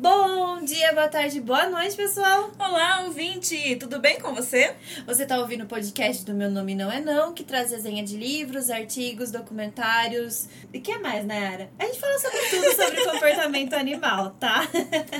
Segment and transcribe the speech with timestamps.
[0.00, 2.50] Bom dia, boa tarde, boa noite, pessoal!
[2.58, 3.76] Olá, ouvinte!
[3.76, 4.74] Tudo bem com você?
[5.04, 8.16] Você está ouvindo o podcast do Meu Nome Não É Não, que traz resenha de
[8.16, 10.48] livros, artigos, documentários.
[10.72, 11.68] E o que mais, Nayara?
[11.78, 14.66] A gente fala sobre tudo sobre comportamento animal, tá?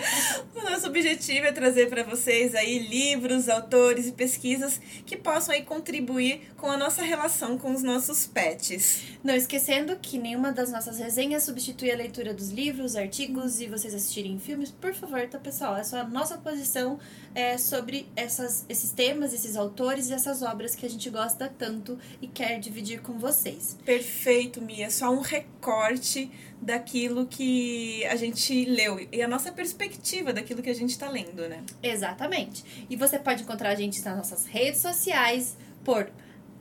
[0.56, 5.62] o nosso objetivo é trazer para vocês aí livros, autores e pesquisas que possam aí
[5.62, 9.02] contribuir com a nossa relação com os nossos pets.
[9.22, 13.94] Não esquecendo que nenhuma das nossas resenhas substitui a leitura dos livros, artigos e vocês
[13.94, 15.76] assistirem filmes por favor, tá, pessoal?
[15.76, 16.98] Essa é a nossa posição
[17.34, 21.98] é, sobre essas, esses temas, esses autores e essas obras que a gente gosta tanto
[22.20, 23.76] e quer dividir com vocês.
[23.84, 24.90] Perfeito, Mia.
[24.90, 30.74] Só um recorte daquilo que a gente leu e a nossa perspectiva daquilo que a
[30.74, 31.64] gente está lendo, né?
[31.82, 32.86] Exatamente.
[32.88, 36.10] E você pode encontrar a gente nas nossas redes sociais por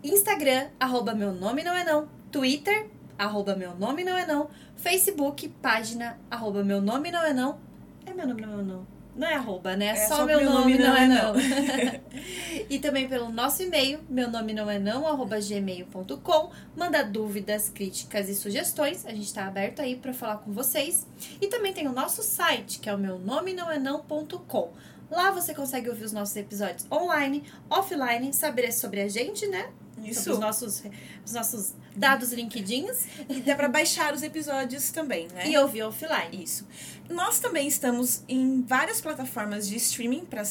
[0.04, 5.49] Instagram, arroba meu nome não é não, Twitter, arroba meu nome não é não, Facebook,
[5.62, 7.60] página, arroba meu nome não é não,
[8.10, 8.99] é meu nome, não, não.
[9.15, 9.88] Não é arroba, né?
[9.88, 11.34] É só, só meu, nome, nome, não, é não.
[11.34, 11.41] não.
[12.70, 16.51] e também pelo nosso e-mail, meu nome não é não, arroba gmail.com.
[16.76, 19.05] Manda dúvidas, críticas e sugestões.
[19.05, 21.05] A gente está aberto aí para falar com vocês.
[21.41, 24.71] E também tem o nosso site, que é o meu nome não é não.com.
[25.12, 29.70] Lá você consegue ouvir os nossos episódios online, offline, saber sobre a gente, né?
[30.03, 30.31] Isso.
[30.31, 30.83] Os nossos,
[31.25, 33.07] os nossos dados LinkedIns.
[33.27, 35.49] E dá para baixar os episódios também, né?
[35.49, 36.43] E ouvir offline.
[36.43, 36.67] Isso.
[37.09, 40.43] Nós também estamos em várias plataformas de streaming para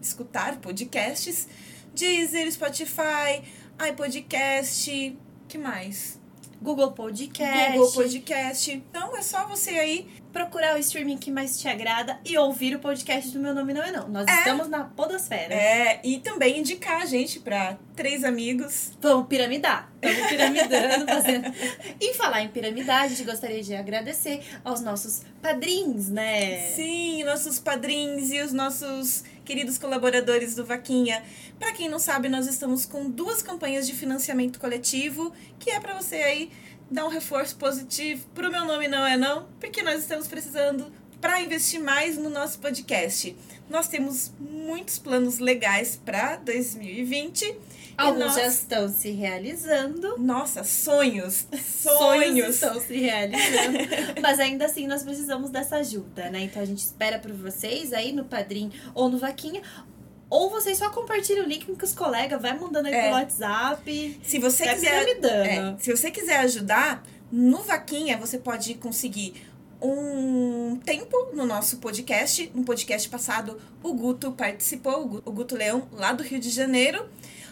[0.00, 1.48] escutar podcasts.
[1.94, 3.42] Deezer, Spotify,
[3.88, 5.16] iPodcast,
[5.48, 6.20] que mais?
[6.62, 7.72] Google Podcast.
[7.72, 8.70] Google Podcast.
[8.70, 12.78] Então é só você aí procurar o streaming que mais te agrada e ouvir o
[12.78, 14.08] podcast do Meu Nome Não É Não.
[14.08, 14.38] Nós é.
[14.38, 15.54] estamos na podosfera.
[15.54, 18.92] É, e também indicar a gente para três amigos.
[19.00, 19.90] Vamos piramidar.
[20.00, 21.52] Estamos piramidando, fazendo...
[22.00, 26.70] E falar em piramidar, a gente gostaria de agradecer aos nossos padrinhos, né?
[26.74, 31.22] Sim, nossos padrinhos e os nossos queridos colaboradores do Vaquinha.
[31.58, 35.94] Para quem não sabe, nós estamos com duas campanhas de financiamento coletivo, que é para
[35.94, 36.50] você aí
[36.90, 41.40] dar um reforço positivo pro meu nome não é não, porque nós estamos precisando para
[41.40, 43.36] investir mais no nosso podcast.
[43.68, 47.56] Nós temos muitos planos legais para 2020.
[47.96, 48.34] Alguns nós...
[48.34, 50.16] já estão se realizando.
[50.18, 51.46] Nossa, sonhos!
[51.52, 53.78] Sonhos, sonhos estão se realizando.
[54.20, 56.40] Mas ainda assim nós precisamos dessa ajuda, né?
[56.44, 59.60] Então a gente espera por vocês aí no Padrim ou no Vaquinha.
[60.30, 63.02] Ou vocês só compartilham o link com os colegas, vai mandando aí é.
[63.02, 64.20] pelo WhatsApp.
[64.22, 65.24] Se você quiser.
[65.24, 69.50] É, se você quiser ajudar, no Vaquinha você pode conseguir
[69.82, 72.50] um tempo no nosso podcast.
[72.54, 77.08] No podcast passado, o Guto participou, o Guto Leão, lá do Rio de Janeiro.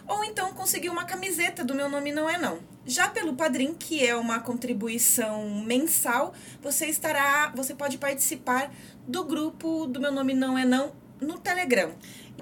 [0.07, 2.61] Ou então conseguir uma camiseta do Meu Nome Não É Não.
[2.87, 8.73] Já pelo Padrim, que é uma contribuição mensal, você estará, você pode participar
[9.07, 11.93] do grupo do Meu Nome Não É Não no Telegram.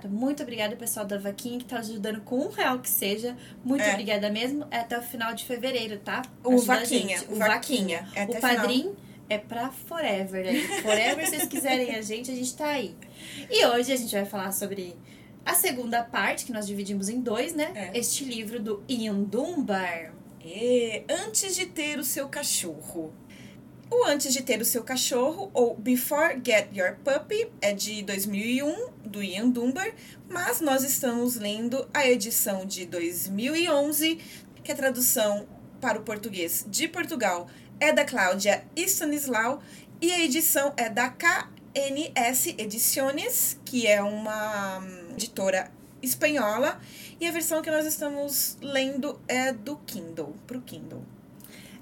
[0.08, 3.36] Muito obrigada, pessoal da Vaquinha, que tá ajudando com um real que seja.
[3.64, 3.92] Muito é.
[3.92, 4.66] obrigada mesmo.
[4.70, 6.22] É até o final de fevereiro, tá?
[6.44, 7.22] O Vaquinha.
[7.28, 8.02] O Vaquinha.
[8.02, 8.08] Vaquinha.
[8.14, 8.94] É o Padrim
[9.28, 10.54] é pra forever, né?
[10.82, 12.94] Forever, se vocês quiserem a gente, a gente tá aí.
[13.50, 14.96] E hoje a gente vai falar sobre
[15.44, 17.72] a segunda parte, que nós dividimos em dois, né?
[17.74, 17.98] É.
[17.98, 20.12] Este livro do Ian Dunbar.
[20.44, 23.12] É, antes de ter o seu cachorro.
[23.88, 28.90] O Antes de Ter o Seu Cachorro, ou Before Get Your Puppy, é de 2001,
[29.04, 29.94] do Ian Dunbar,
[30.28, 34.18] mas nós estamos lendo a edição de 2011,
[34.64, 35.46] que a tradução
[35.80, 37.46] para o português de Portugal
[37.78, 39.62] é da Cláudia Stanislau,
[40.00, 45.70] e a edição é da KNS Ediciones, que é uma editora
[46.02, 46.80] espanhola,
[47.20, 51.04] e a versão que nós estamos lendo é do Kindle, para o Kindle.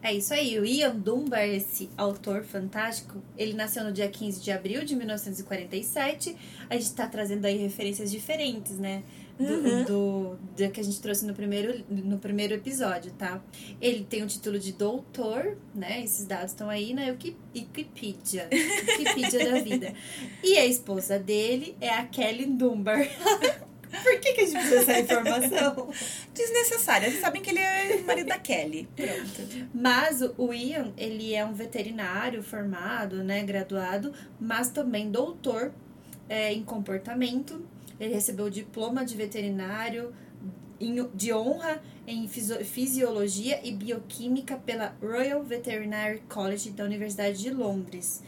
[0.04, 4.52] É isso aí, o Ian Dunbar, esse autor fantástico, ele nasceu no dia 15 de
[4.52, 6.36] abril de 1947.
[6.68, 9.02] A gente está trazendo aí referências diferentes, né?
[9.38, 9.84] Do, uhum.
[9.84, 13.42] do, do, que a gente trouxe no primeiro, no primeiro episódio, tá?
[13.80, 16.04] Ele tem o título de doutor, né?
[16.04, 18.46] Esses dados estão aí na Wikipedia.
[18.52, 19.94] Wikipedia da vida.
[20.42, 23.08] E a esposa dele é a Kelly Dunbar.
[24.02, 25.88] Por que, que a gente precisa dessa informação?
[26.32, 27.08] Desnecessária.
[27.08, 28.88] Vocês sabem que ele é marido da Kelly.
[28.94, 29.68] Pronto.
[29.74, 35.72] Mas o Ian, ele é um veterinário formado, né, graduado, mas também doutor
[36.28, 37.64] é, em comportamento.
[37.98, 40.12] Ele recebeu o diploma de veterinário
[41.14, 48.22] de honra em fisiologia e bioquímica pela Royal Veterinary College da Universidade de Londres.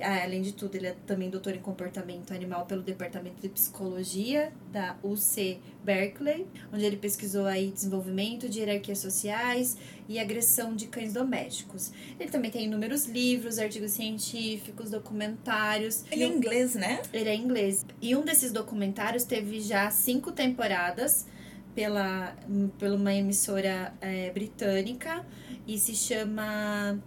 [0.00, 4.50] Ah, Além de tudo, ele é também doutor em comportamento animal pelo Departamento de Psicologia
[4.72, 9.76] da UC Berkeley, onde ele pesquisou aí desenvolvimento de hierarquias sociais
[10.08, 11.92] e agressão de cães domésticos.
[12.18, 16.04] Ele também tem inúmeros livros, artigos científicos, documentários.
[16.10, 17.02] Ele é inglês, né?
[17.12, 17.84] Ele é inglês.
[18.00, 21.26] E um desses documentários teve já cinco temporadas
[21.74, 22.36] pela,
[22.78, 25.24] pela uma emissora é, britânica
[25.66, 26.98] e se chama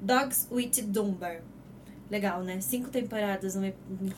[0.00, 1.42] Dogs with Dunbar.
[2.10, 2.60] Legal, né?
[2.60, 3.56] Cinco temporadas.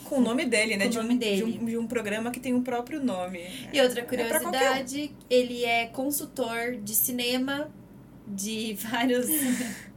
[0.05, 0.85] Com o nome dele, né?
[0.85, 1.37] Com o de, nome um, dele.
[1.37, 3.41] De, um, de um programa que tem um próprio nome.
[3.71, 4.07] E outra É um.
[4.07, 7.71] curiosidade, ele é consultor de cinema
[8.27, 9.27] de vários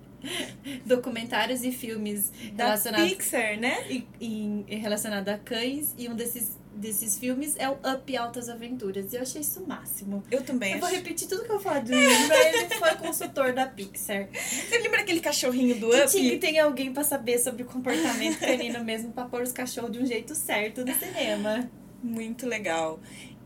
[0.85, 3.77] documentários e filmes Da relacionados Pixar, né?
[3.89, 5.95] e, e, relacionado a cães.
[5.97, 9.11] E um desses, desses filmes é o Up Altas Aventuras.
[9.13, 10.23] E eu achei isso o máximo.
[10.29, 10.97] Eu também Eu vou acho.
[10.97, 14.27] repetir tudo que eu falo do livro, mas ele foi consultor da Pixar.
[14.33, 16.11] Você lembra aquele cachorrinho do Que Up?
[16.11, 19.91] tinha que ter alguém pra saber sobre o comportamento canino mesmo, pra pôr os cachorros
[19.91, 21.69] de um jeito certo no cinema.
[22.03, 22.99] Muito legal.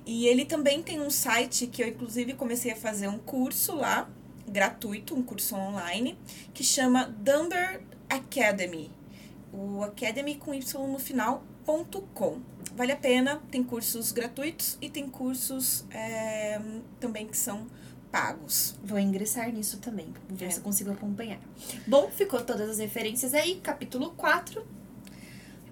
[0.05, 4.09] E ele também tem um site que eu, inclusive, comecei a fazer um curso lá,
[4.47, 6.17] gratuito, um curso online,
[6.53, 8.91] que chama Dumber Academy.
[9.53, 12.39] O Academy com Y no final, ponto com.
[12.79, 16.61] Vale a pena, tem cursos gratuitos e tem cursos é,
[16.97, 17.67] também que são
[18.09, 18.73] pagos.
[18.81, 20.49] Vou ingressar nisso também, ver É.
[20.49, 21.41] se eu consigo acompanhar.
[21.85, 24.65] Bom, ficou todas as referências aí, capítulo 4.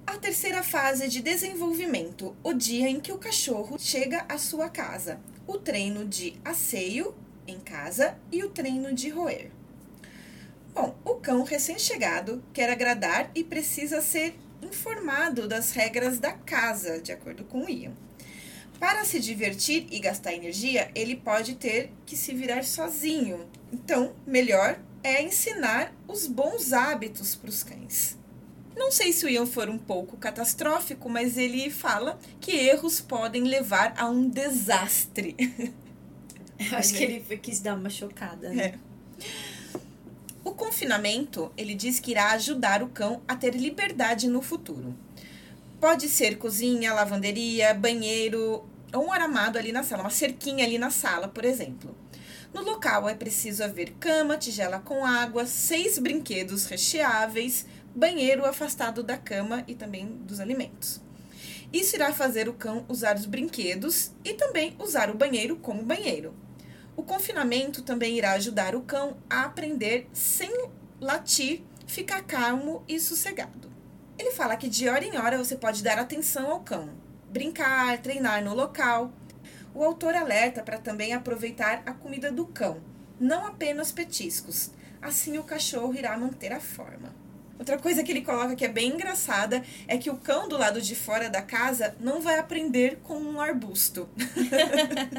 [0.06, 5.18] A terceira fase de desenvolvimento, o dia em que o cachorro chega à sua casa.
[5.48, 7.16] O treino de asseio
[7.48, 9.50] em casa e o treino de roer.
[10.74, 14.36] Bom, o cão recém-chegado quer agradar e precisa ser
[14.68, 17.94] informado das regras da casa, de acordo com o Ian.
[18.80, 23.48] Para se divertir e gastar energia, ele pode ter que se virar sozinho.
[23.72, 28.18] Então, melhor é ensinar os bons hábitos para os cães.
[28.76, 33.44] Não sei se o Ian for um pouco catastrófico, mas ele fala que erros podem
[33.44, 35.36] levar a um desastre.
[36.72, 38.80] Acho que ele quis dar uma chocada, né?
[40.48, 44.96] O confinamento, ele diz que irá ajudar o cão a ter liberdade no futuro.
[45.78, 50.90] Pode ser cozinha, lavanderia, banheiro ou um aramado ali na sala, uma cerquinha ali na
[50.90, 51.94] sala, por exemplo.
[52.54, 59.18] No local é preciso haver cama, tigela com água, seis brinquedos recheáveis, banheiro afastado da
[59.18, 61.02] cama e também dos alimentos.
[61.74, 66.34] Isso irá fazer o cão usar os brinquedos e também usar o banheiro como banheiro.
[66.98, 70.52] O confinamento também irá ajudar o cão a aprender sem
[71.00, 73.72] latir, ficar calmo e sossegado.
[74.18, 76.90] Ele fala que de hora em hora você pode dar atenção ao cão,
[77.30, 79.14] brincar, treinar no local.
[79.76, 82.82] O autor alerta para também aproveitar a comida do cão,
[83.20, 84.72] não apenas petiscos.
[85.00, 87.14] Assim o cachorro irá manter a forma.
[87.60, 90.82] Outra coisa que ele coloca que é bem engraçada é que o cão do lado
[90.82, 94.08] de fora da casa não vai aprender com um arbusto.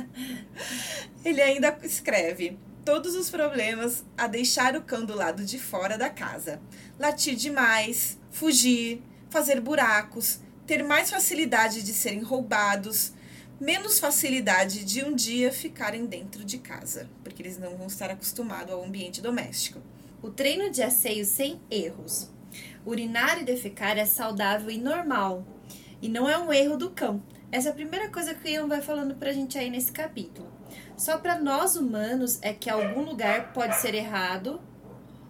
[1.25, 6.09] ele ainda escreve: todos os problemas a deixar o cão do lado de fora da
[6.09, 6.61] casa.
[6.99, 13.13] Latir demais, fugir, fazer buracos, ter mais facilidade de serem roubados,
[13.61, 18.73] menos facilidade de um dia ficarem dentro de casa, porque eles não vão estar acostumados
[18.73, 19.83] ao ambiente doméstico.
[20.21, 22.29] O treino de asseio sem erros.
[22.85, 25.47] Urinar e defecar é saudável e normal.
[26.03, 27.23] E não é um erro do cão.
[27.53, 30.49] Essa é a primeira coisa que o Ian vai falando pra gente aí nesse capítulo.
[30.97, 34.61] Só para nós humanos é que algum lugar pode ser errado,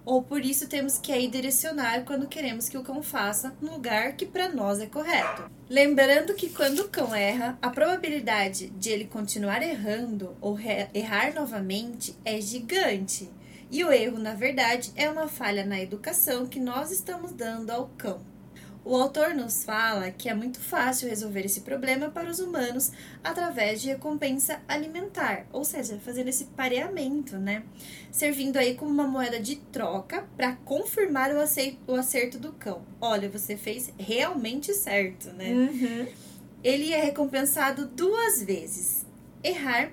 [0.06, 4.16] ou por isso temos que aí direcionar quando queremos que o cão faça no lugar
[4.16, 5.50] que para nós é correto.
[5.68, 10.58] Lembrando que quando o cão erra, a probabilidade de ele continuar errando ou
[10.94, 13.30] errar novamente é gigante.
[13.70, 17.88] E o erro, na verdade, é uma falha na educação que nós estamos dando ao
[17.98, 18.20] cão.
[18.84, 22.90] O autor nos fala que é muito fácil resolver esse problema para os humanos
[23.22, 27.64] através de recompensa alimentar, ou seja, fazendo esse pareamento, né?
[28.10, 32.80] Servindo aí como uma moeda de troca para confirmar o acei- o acerto do cão.
[32.98, 35.50] Olha, você fez realmente certo, né?
[35.52, 36.06] Uhum.
[36.64, 39.04] ele é recompensado duas vezes.
[39.44, 39.92] Errar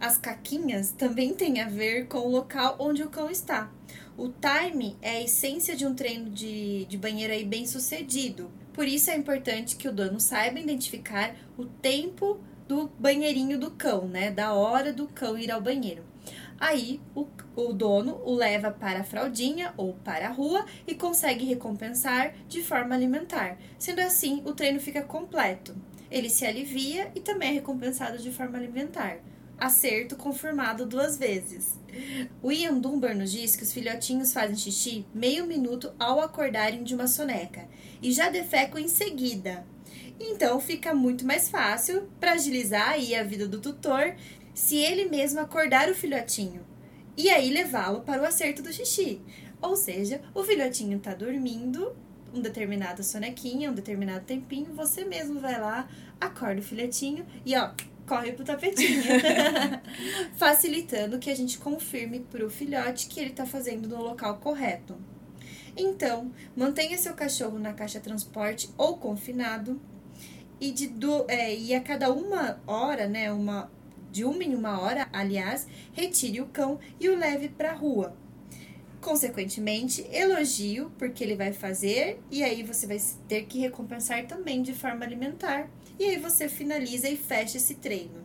[0.00, 3.70] as caquinhas também tem a ver com o local onde o cão está.
[4.16, 8.50] O time é a essência de um treino de, de banheiro aí bem sucedido.
[8.72, 14.06] Por isso é importante que o dono saiba identificar o tempo do banheirinho do cão,
[14.06, 14.30] né?
[14.30, 16.04] Da hora do cão ir ao banheiro.
[16.58, 21.44] Aí o, o dono o leva para a fraldinha ou para a rua e consegue
[21.44, 23.58] recompensar de forma alimentar.
[23.78, 25.74] Sendo assim, o treino fica completo.
[26.10, 29.18] Ele se alivia e também é recompensado de forma alimentar.
[29.58, 31.78] Acerto confirmado duas vezes.
[32.42, 36.94] O Ian Dunbar nos diz que os filhotinhos fazem xixi meio minuto ao acordarem de
[36.94, 37.68] uma soneca
[38.02, 39.66] e já defecam em seguida.
[40.18, 44.14] Então fica muito mais fácil para agilizar aí a vida do tutor
[44.52, 46.64] se ele mesmo acordar o filhotinho
[47.16, 49.20] e aí levá-lo para o acerto do xixi.
[49.60, 51.94] Ou seja, o filhotinho está dormindo
[52.34, 55.88] um determinado sonequinha, um determinado tempinho, você mesmo vai lá,
[56.20, 57.70] acorda o filhotinho e ó,
[58.06, 59.02] corre pro tapetinho.
[60.36, 64.96] Facilitando que a gente confirme pro filhote que ele tá fazendo no local correto.
[65.76, 69.80] Então, mantenha seu cachorro na caixa transporte ou confinado.
[70.60, 73.70] E, de do, é, e a cada uma hora, né, uma,
[74.10, 78.16] de uma em uma hora, aliás, retire o cão e o leve para a rua.
[79.00, 84.72] Consequentemente, elogio porque ele vai fazer e aí você vai ter que recompensar também de
[84.72, 85.68] forma alimentar.
[85.98, 88.24] E aí você finaliza e fecha esse treino.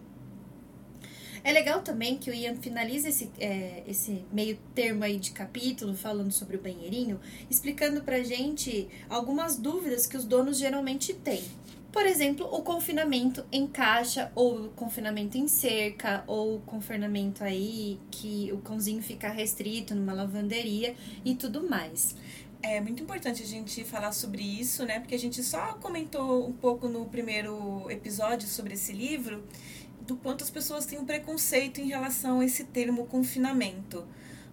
[1.44, 5.96] É legal também que o Ian finaliza esse, é, esse meio termo aí de capítulo
[5.96, 11.44] falando sobre o banheirinho, explicando pra gente algumas dúvidas que os donos geralmente têm.
[11.92, 18.00] Por exemplo, o confinamento em caixa, ou o confinamento em cerca, ou o confinamento aí
[18.12, 20.94] que o cãozinho fica restrito numa lavanderia
[21.26, 22.16] e tudo mais.
[22.62, 25.00] É muito importante a gente falar sobre isso, né?
[25.00, 29.46] Porque a gente só comentou um pouco no primeiro episódio sobre esse livro
[30.02, 34.06] do quanto as pessoas têm um preconceito em relação a esse termo confinamento.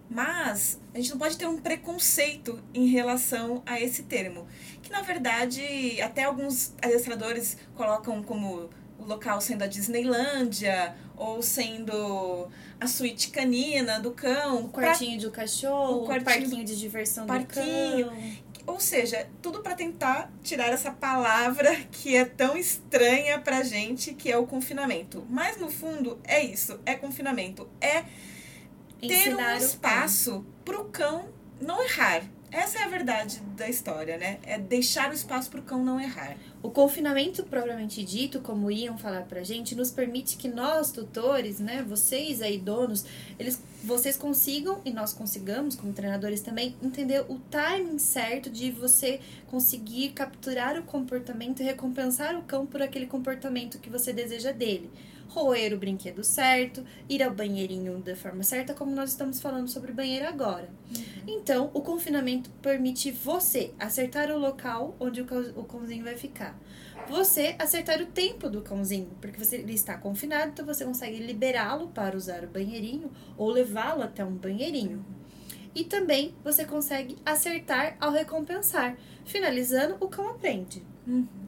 [0.09, 4.47] Mas a gente não pode ter um preconceito em relação a esse termo.
[4.81, 12.47] Que na verdade, até alguns adestradores colocam como o local sendo a Disneylândia ou sendo
[12.79, 14.65] a suíte canina do cão.
[14.65, 15.29] O quartinho pra...
[15.29, 18.05] do cachorro, o, quartinho, parquinho de diversão parquinho.
[18.05, 18.47] do cão.
[18.67, 24.29] Ou seja, tudo para tentar tirar essa palavra que é tão estranha pra gente, que
[24.31, 25.25] é o confinamento.
[25.29, 28.03] Mas no fundo é isso, é confinamento, é
[28.99, 31.29] ter Ensinar um espaço o cão
[31.61, 32.23] não errar.
[32.49, 34.39] Essa é a verdade da história, né?
[34.43, 36.37] É deixar o espaço para o cão não errar.
[36.63, 41.83] O confinamento propriamente dito, como iam falar pra gente, nos permite que nós, tutores, né,
[41.87, 43.05] vocês aí donos,
[43.37, 49.19] eles vocês consigam e nós consigamos como treinadores também entender o timing certo de você
[49.47, 54.89] conseguir capturar o comportamento e recompensar o cão por aquele comportamento que você deseja dele
[55.29, 59.91] roer o brinquedo certo, ir ao banheirinho da forma certa, como nós estamos falando sobre
[59.91, 60.69] banheiro agora.
[60.95, 61.03] Uhum.
[61.27, 66.57] Então, o confinamento permite você acertar o local onde o cãozinho vai ficar.
[67.09, 71.87] Você acertar o tempo do cãozinho, porque você, ele está confinado, então você consegue liberá-lo
[71.89, 75.05] para usar o banheirinho ou levá-lo até um banheirinho.
[75.73, 78.97] E também você consegue acertar ao recompensar.
[79.23, 80.83] Finalizando, o cão aprende.
[81.05, 81.46] Uhum.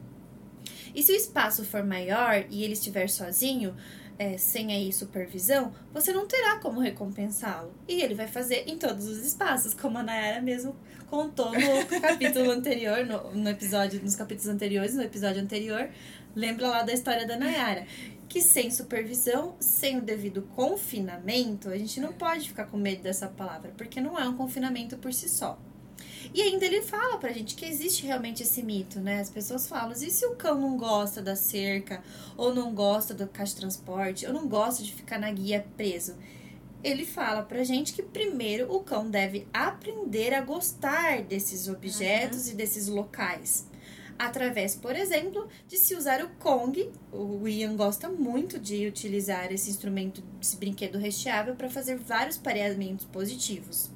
[0.94, 3.74] E se o espaço for maior e ele estiver sozinho,
[4.20, 7.72] é, sem aí supervisão, você não terá como recompensá-lo.
[7.88, 12.50] E ele vai fazer em todos os espaços, como a Nayara mesmo contou no capítulo
[12.50, 15.88] anterior, no, no episódio, nos capítulos anteriores, no episódio anterior.
[16.36, 17.86] Lembra lá da história da Nayara.
[18.28, 23.26] Que sem supervisão, sem o devido confinamento, a gente não pode ficar com medo dessa
[23.26, 25.58] palavra, porque não é um confinamento por si só.
[26.32, 29.20] E ainda ele fala pra gente que existe realmente esse mito, né?
[29.20, 32.02] As pessoas falam, e se o cão não gosta da cerca,
[32.36, 36.16] ou não gosta do caixa de transporte, ou não gosta de ficar na guia preso?
[36.82, 42.52] Ele fala pra gente que primeiro o cão deve aprender a gostar desses objetos uhum.
[42.52, 43.68] e desses locais
[44.20, 46.90] através, por exemplo, de se usar o Kong.
[47.10, 53.06] O Ian gosta muito de utilizar esse instrumento, esse brinquedo recheável, para fazer vários pareamentos
[53.06, 53.90] positivos.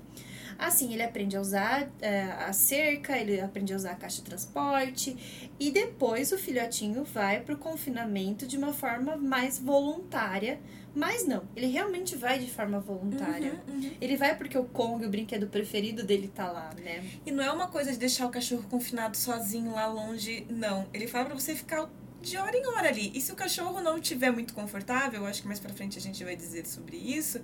[0.58, 4.25] Assim, ele aprende a usar é, a cerca, ele aprende a usar a caixa de
[4.25, 10.61] transporte e depois o filhotinho vai para o confinamento de uma forma mais voluntária.
[10.94, 13.61] Mas não, ele realmente vai de forma voluntária.
[13.66, 13.90] Uhum, uhum.
[14.00, 17.04] Ele vai porque o Kong, o brinquedo preferido dele, tá lá, né?
[17.26, 20.87] E não é uma coisa de deixar o cachorro confinado sozinho lá longe, não.
[20.94, 21.90] Ele fala para você ficar
[22.25, 23.12] de hora em hora ali.
[23.14, 26.25] E se o cachorro não estiver muito confortável, acho que mais pra frente a gente
[26.25, 27.40] vai dizer sobre isso,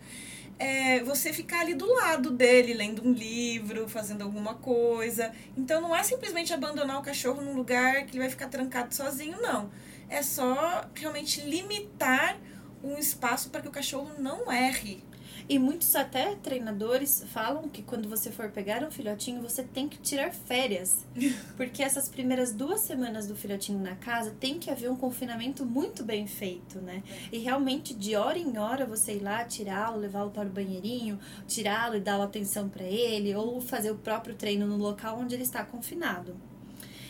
[0.60, 5.32] é você ficar ali do lado dele, lendo um livro, fazendo alguma coisa.
[5.56, 9.40] Então não é simplesmente abandonar o cachorro num lugar que ele vai ficar trancado sozinho,
[9.40, 9.70] não.
[10.08, 12.36] É só realmente limitar
[12.84, 15.02] um espaço para que o cachorro não erre
[15.50, 19.98] e muitos até treinadores falam que quando você for pegar um filhotinho, você tem que
[19.98, 21.04] tirar férias.
[21.56, 26.04] Porque essas primeiras duas semanas do filhotinho na casa tem que haver um confinamento muito
[26.04, 27.02] bem feito, né?
[27.32, 31.96] E realmente, de hora em hora, você ir lá, tirá-lo, levá-lo para o banheirinho, tirá-lo
[31.96, 35.64] e dar atenção para ele, ou fazer o próprio treino no local onde ele está
[35.64, 36.36] confinado.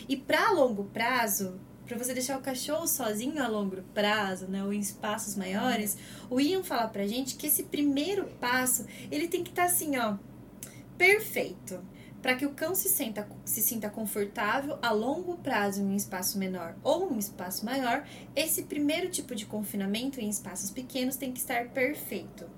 [0.08, 4.72] E para longo prazo, para você deixar o cachorro sozinho a longo prazo, né, ou
[4.72, 5.98] em espaços maiores,
[6.30, 9.98] o Ian fala pra gente que esse primeiro passo, ele tem que estar tá assim,
[9.98, 10.16] ó,
[10.96, 11.80] perfeito.
[12.22, 16.38] Para que o cão se, senta, se sinta confortável a longo prazo em um espaço
[16.38, 18.06] menor ou um espaço maior,
[18.36, 22.48] esse primeiro tipo de confinamento em espaços pequenos tem que estar perfeito.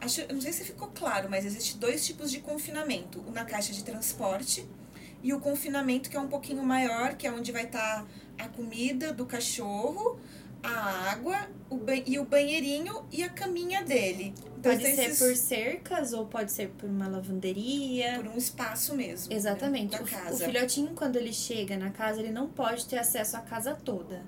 [0.00, 3.72] Acho, não sei se ficou claro, mas existe dois tipos de confinamento: o na caixa
[3.72, 4.64] de transporte
[5.24, 8.06] e o confinamento que é um pouquinho maior, que é onde vai estar tá
[8.38, 10.18] a comida do cachorro,
[10.62, 14.34] a água o e o banheirinho e a caminha dele.
[14.58, 15.18] Então, pode ser esses...
[15.18, 18.14] por cercas ou pode ser por uma lavanderia.
[18.16, 19.30] Por um espaço mesmo.
[19.30, 19.92] Né, Exatamente.
[19.92, 20.34] Né, da casa.
[20.34, 24.22] O filhotinho, quando ele chega na casa, ele não pode ter acesso à casa toda.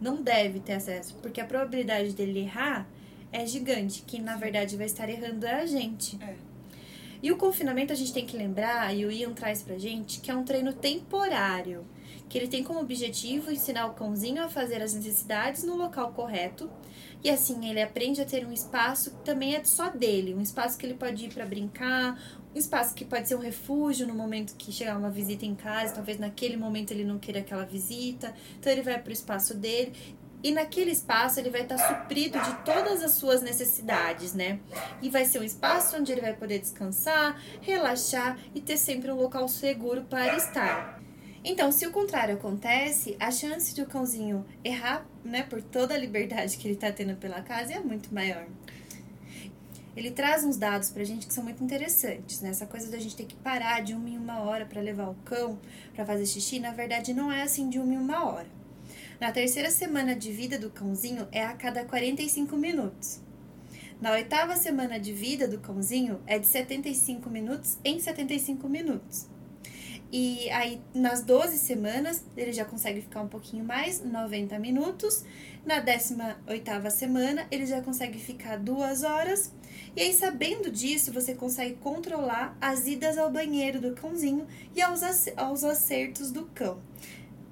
[0.00, 2.86] Não deve ter acesso, porque a probabilidade dele errar
[3.32, 4.02] é gigante.
[4.06, 6.18] Quem na verdade vai estar errando é a gente.
[6.22, 6.34] É.
[7.22, 10.30] E o confinamento a gente tem que lembrar, e o Ian traz pra gente, que
[10.30, 11.86] é um treino temporário
[12.28, 16.70] que ele tem como objetivo ensinar o cãozinho a fazer as necessidades no local correto.
[17.22, 20.76] E assim ele aprende a ter um espaço que também é só dele, um espaço
[20.78, 22.20] que ele pode ir para brincar,
[22.54, 25.94] um espaço que pode ser um refúgio no momento que chegar uma visita em casa,
[25.94, 29.92] talvez naquele momento ele não queira aquela visita, então ele vai para o espaço dele.
[30.42, 34.60] E naquele espaço ele vai estar suprido de todas as suas necessidades, né?
[35.02, 39.16] E vai ser um espaço onde ele vai poder descansar, relaxar e ter sempre um
[39.16, 40.95] local seguro para estar.
[41.48, 45.96] Então, se o contrário acontece, a chance de o cãozinho errar, né, por toda a
[45.96, 48.48] liberdade que ele está tendo pela casa é muito maior.
[49.96, 52.48] Ele traz uns dados pra gente que são muito interessantes, né?
[52.48, 55.14] Essa coisa da gente ter que parar de uma em uma hora para levar o
[55.24, 55.56] cão
[55.94, 58.48] para fazer xixi, na verdade não é assim de uma em uma hora.
[59.20, 63.20] Na terceira semana de vida do cãozinho é a cada 45 minutos.
[64.00, 69.35] Na oitava semana de vida do cãozinho é de 75 minutos em 75 minutos.
[70.12, 75.24] E aí, nas 12 semanas, ele já consegue ficar um pouquinho mais, 90 minutos.
[75.64, 79.52] Na 18 semana, ele já consegue ficar duas horas.
[79.96, 85.64] E aí, sabendo disso, você consegue controlar as idas ao banheiro do cãozinho e aos
[85.64, 86.80] acertos do cão.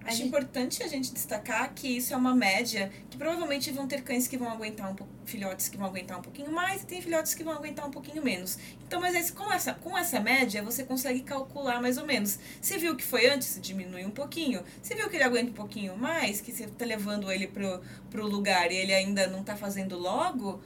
[0.04, 0.28] Acho gente...
[0.28, 4.36] importante a gente destacar que isso é uma média, que provavelmente vão ter cães que
[4.36, 7.42] vão aguentar um pouco, filhotes que vão aguentar um pouquinho mais e tem filhotes que
[7.42, 8.58] vão aguentar um pouquinho menos.
[8.86, 12.38] Então, mas esse, com, essa, com essa média, você consegue calcular mais ou menos.
[12.60, 14.62] Se viu que foi antes, diminui um pouquinho.
[14.82, 18.26] Se viu que ele aguenta um pouquinho mais, que você está levando ele pro, pro
[18.26, 20.60] lugar e ele ainda não está fazendo logo,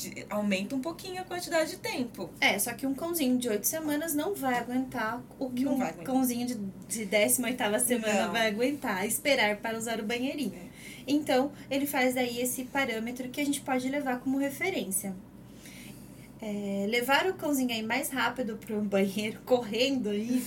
[0.00, 2.30] de, aumenta um pouquinho a quantidade de tempo.
[2.40, 5.92] É, só que um cãozinho de 8 semanas não vai aguentar o que não um
[6.04, 6.54] cãozinho de,
[6.88, 8.32] de 18 semana não.
[8.32, 10.54] vai aguentar, esperar para usar o banheirinho.
[10.54, 10.70] É.
[11.06, 15.14] Então, ele faz aí esse parâmetro que a gente pode levar como referência.
[16.40, 20.42] É, levar o cãozinho aí mais rápido para o banheiro, correndo aí.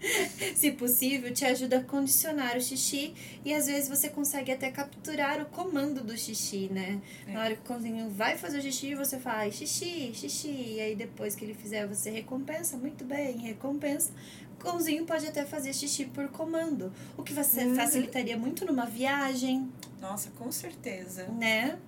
[0.54, 5.40] se possível, te ajuda a condicionar o xixi e às vezes você consegue até capturar
[5.40, 7.00] o comando do xixi, né?
[7.26, 7.32] É.
[7.32, 10.94] Na hora que o cãozinho vai fazer o xixi, você fala xixi, xixi, e aí
[10.94, 14.12] depois que ele fizer, você recompensa, muito bem, recompensa.
[14.54, 17.76] O cãozinho pode até fazer xixi por comando, o que você uhum.
[17.76, 19.70] facilitaria muito numa viagem.
[20.00, 21.24] Nossa, com certeza.
[21.26, 21.78] Né?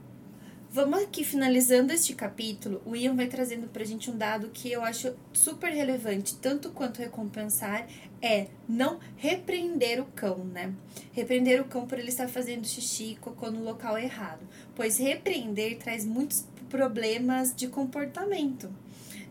[0.72, 2.80] Vamos aqui finalizando este capítulo.
[2.87, 7.00] O Ian vai trazendo pra gente um dado que eu acho super relevante, tanto quanto
[7.00, 7.88] recompensar,
[8.22, 10.72] é não repreender o cão, né?
[11.11, 16.04] Repreender o cão por ele estar fazendo xixi cocô no local errado, pois repreender traz
[16.04, 18.70] muitos problemas de comportamento.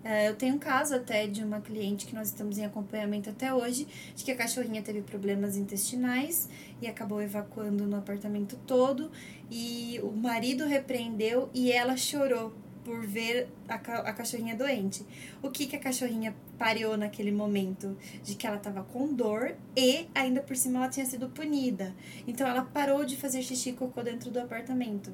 [0.04, 3.54] É, eu tenho um caso até de uma cliente que nós estamos em acompanhamento até
[3.54, 6.50] hoje, de que a cachorrinha teve problemas intestinais
[6.82, 9.12] e acabou evacuando no apartamento todo.
[9.52, 15.06] E o marido repreendeu e ela chorou por ver a, a cachorrinha doente.
[15.44, 17.96] O que, que a cachorrinha pareou naquele momento?
[18.24, 21.94] De que ela estava com dor e ainda por cima ela tinha sido punida.
[22.26, 25.14] Então ela parou de fazer xixi e cocô dentro do apartamento.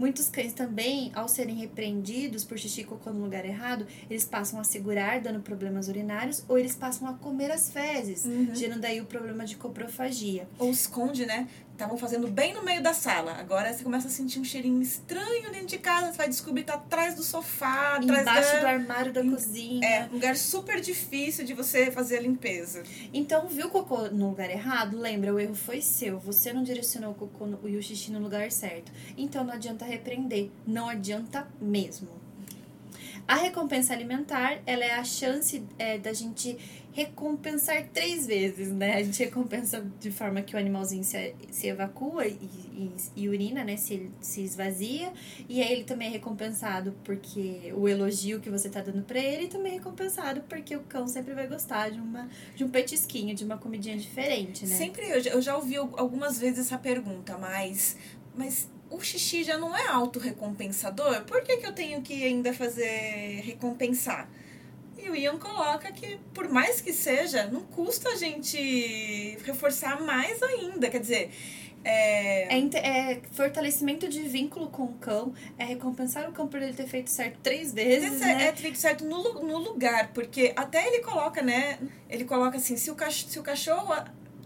[0.00, 4.58] Muitos cães também, ao serem repreendidos por xixi e cocô no lugar errado, eles passam
[4.58, 8.54] a segurar, dando problemas urinários, ou eles passam a comer as fezes, uhum.
[8.54, 10.48] gerando aí o problema de coprofagia.
[10.58, 11.46] Ou esconde, né?
[11.80, 13.32] Estavam fazendo bem no meio da sala.
[13.32, 16.66] Agora você começa a sentir um cheirinho estranho dentro de casa, você vai descobrir que
[16.66, 18.60] tá atrás do sofá, atrás Embaixo da...
[18.60, 19.88] do armário da cozinha.
[19.88, 22.82] É, um lugar super difícil de você fazer a limpeza.
[23.14, 24.98] Então, viu o cocô no lugar errado?
[24.98, 26.18] Lembra, o erro foi seu.
[26.18, 28.92] Você não direcionou o cocô no, e o xixi no lugar certo.
[29.16, 30.50] Então não adianta repreender.
[30.66, 32.20] Não adianta mesmo.
[33.26, 36.58] A recompensa alimentar, ela é a chance é, da gente
[36.92, 38.96] recompensar três vezes, né?
[38.96, 43.62] A gente recompensa de forma que o animalzinho se, se evacua e, e, e urina,
[43.62, 43.76] né?
[43.76, 45.12] Se, se esvazia.
[45.48, 49.44] E aí ele também é recompensado porque o elogio que você tá dando pra ele
[49.44, 53.34] e também é recompensado porque o cão sempre vai gostar de, uma, de um petisquinho,
[53.34, 54.74] de uma comidinha diferente, né?
[54.74, 57.96] Sempre, eu já, eu já ouvi algumas vezes essa pergunta, mas...
[58.34, 61.24] Mas o xixi já não é autorrecompensador?
[61.24, 64.28] Por que, que eu tenho que ainda fazer recompensar?
[65.02, 70.42] E o Ian coloca que, por mais que seja, não custa a gente reforçar mais
[70.42, 70.90] ainda.
[70.90, 71.30] Quer dizer,
[71.84, 72.54] é...
[72.54, 73.20] É, é...
[73.32, 77.38] fortalecimento de vínculo com o cão, é recompensar o cão por ele ter feito certo
[77.42, 78.48] três vezes, é, né?
[78.48, 81.78] É feito certo no, no lugar, porque até ele coloca, né?
[82.08, 83.94] Ele coloca assim, se o, cach se o cachorro,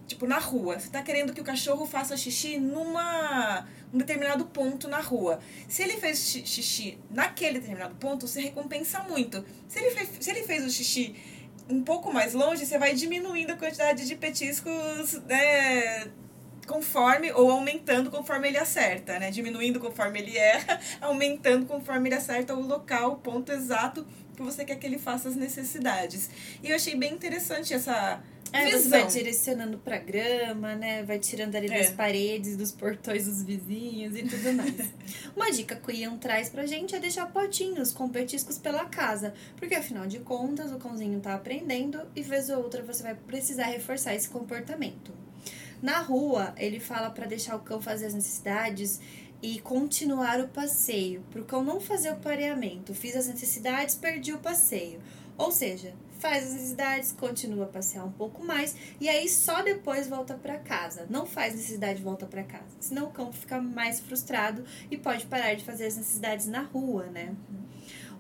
[0.07, 4.88] tipo, na rua, você tá querendo que o cachorro faça xixi numa um determinado ponto
[4.88, 5.38] na rua.
[5.69, 9.45] Se ele fez xixi naquele determinado ponto, você recompensa muito.
[9.69, 11.14] Se ele fez, se ele fez o xixi
[11.69, 16.09] um pouco mais longe, você vai diminuindo a quantidade de petiscos, né?
[16.67, 19.31] Conforme, ou aumentando conforme ele acerta, né?
[19.31, 24.64] Diminuindo conforme ele erra, aumentando conforme ele acerta o local, o ponto exato que você
[24.64, 26.29] quer que ele faça as necessidades.
[26.62, 28.21] E eu achei bem interessante essa,
[28.55, 31.03] é, você vai direcionando pra grama, né?
[31.03, 31.79] Vai tirando ali é.
[31.79, 34.93] das paredes, dos portões dos vizinhos e tudo mais.
[35.35, 39.35] Uma dica que o Ian traz pra gente é deixar potinhos com petiscos pela casa.
[39.57, 43.64] Porque afinal de contas, o cãozinho tá aprendendo e vez ou outra você vai precisar
[43.64, 45.12] reforçar esse comportamento.
[45.83, 49.01] Na rua, ele fala para deixar o cão fazer as necessidades
[49.43, 52.95] e continuar o passeio, para o cão não fazer o pareamento.
[52.95, 55.01] Fiz as necessidades, perdi o passeio.
[55.37, 55.93] Ou seja,
[56.25, 60.57] faz as necessidades, continua a passear um pouco mais e aí só depois volta para
[60.59, 61.07] casa.
[61.11, 65.53] Não faz necessidade volta para casa, senão o cão fica mais frustrado e pode parar
[65.53, 67.35] de fazer as necessidades na rua, né?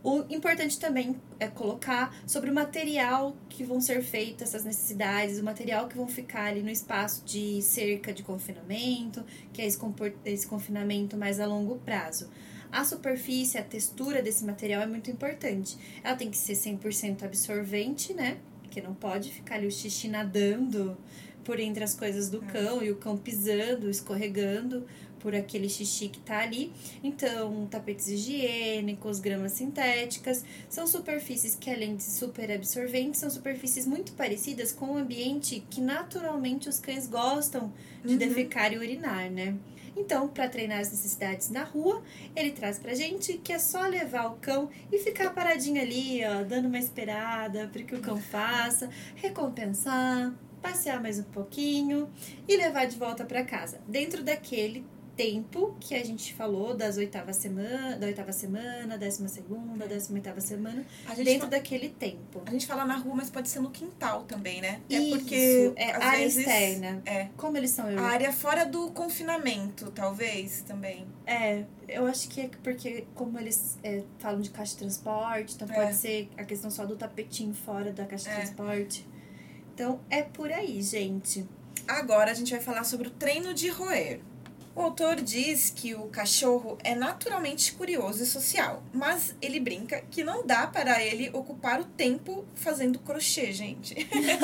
[0.02, 5.42] O importante também é colocar sobre o material que vão ser feitas essas necessidades, o
[5.42, 9.78] material que vão ficar ali no espaço de cerca de confinamento, que é esse,
[10.26, 12.28] esse confinamento mais a longo prazo.
[12.74, 15.78] A superfície, a textura desse material é muito importante.
[16.02, 18.38] Ela tem que ser 100% absorvente, né?
[18.62, 20.96] Porque não pode ficar ali o xixi nadando
[21.44, 22.46] por entre as coisas do é.
[22.46, 24.84] cão e o cão pisando, escorregando
[25.20, 26.72] por aquele xixi que tá ali.
[27.00, 34.14] Então, tapetes higiênicos, gramas sintéticas, são superfícies que, além de super absorventes, são superfícies muito
[34.14, 37.72] parecidas com o ambiente que naturalmente os cães gostam
[38.04, 38.18] de uhum.
[38.18, 39.56] defecar e urinar, né?
[39.96, 42.02] Então, para treinar as necessidades na rua,
[42.34, 46.42] ele traz pra gente que é só levar o cão e ficar paradinho ali, ó,
[46.42, 52.10] dando uma esperada para que o cão faça, recompensar, passear mais um pouquinho
[52.48, 54.84] e levar de volta para casa, dentro daquele
[55.16, 60.40] tempo que a gente falou das oitava semana, da oitava semana, décima segunda, décima oitava
[60.40, 60.84] semana,
[61.16, 62.42] dentro fala, daquele tempo.
[62.46, 64.80] A gente fala na rua, mas pode ser no quintal também, né?
[64.90, 67.02] É Isso, porque é área vezes, externa.
[67.06, 67.28] É.
[67.36, 67.90] Como eles são?
[67.90, 67.98] Eu...
[67.98, 71.06] A área fora do confinamento, talvez, também.
[71.26, 75.68] É, eu acho que é porque como eles é, falam de caixa de transporte, então
[75.70, 75.74] é.
[75.74, 78.36] pode ser a questão só do tapetinho fora da caixa de é.
[78.40, 79.06] transporte.
[79.74, 81.46] Então, é por aí, gente.
[81.86, 84.20] Agora a gente vai falar sobre o treino de roer.
[84.76, 90.24] O autor diz que o cachorro é naturalmente curioso e social, mas ele brinca que
[90.24, 93.94] não dá para ele ocupar o tempo fazendo crochê, gente.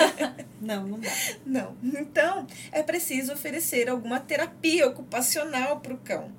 [0.62, 1.10] não, não dá.
[1.44, 1.76] Não.
[1.82, 6.30] Então, é preciso oferecer alguma terapia ocupacional para o cão.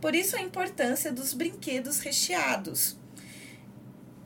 [0.00, 2.96] Por isso a importância dos brinquedos recheados.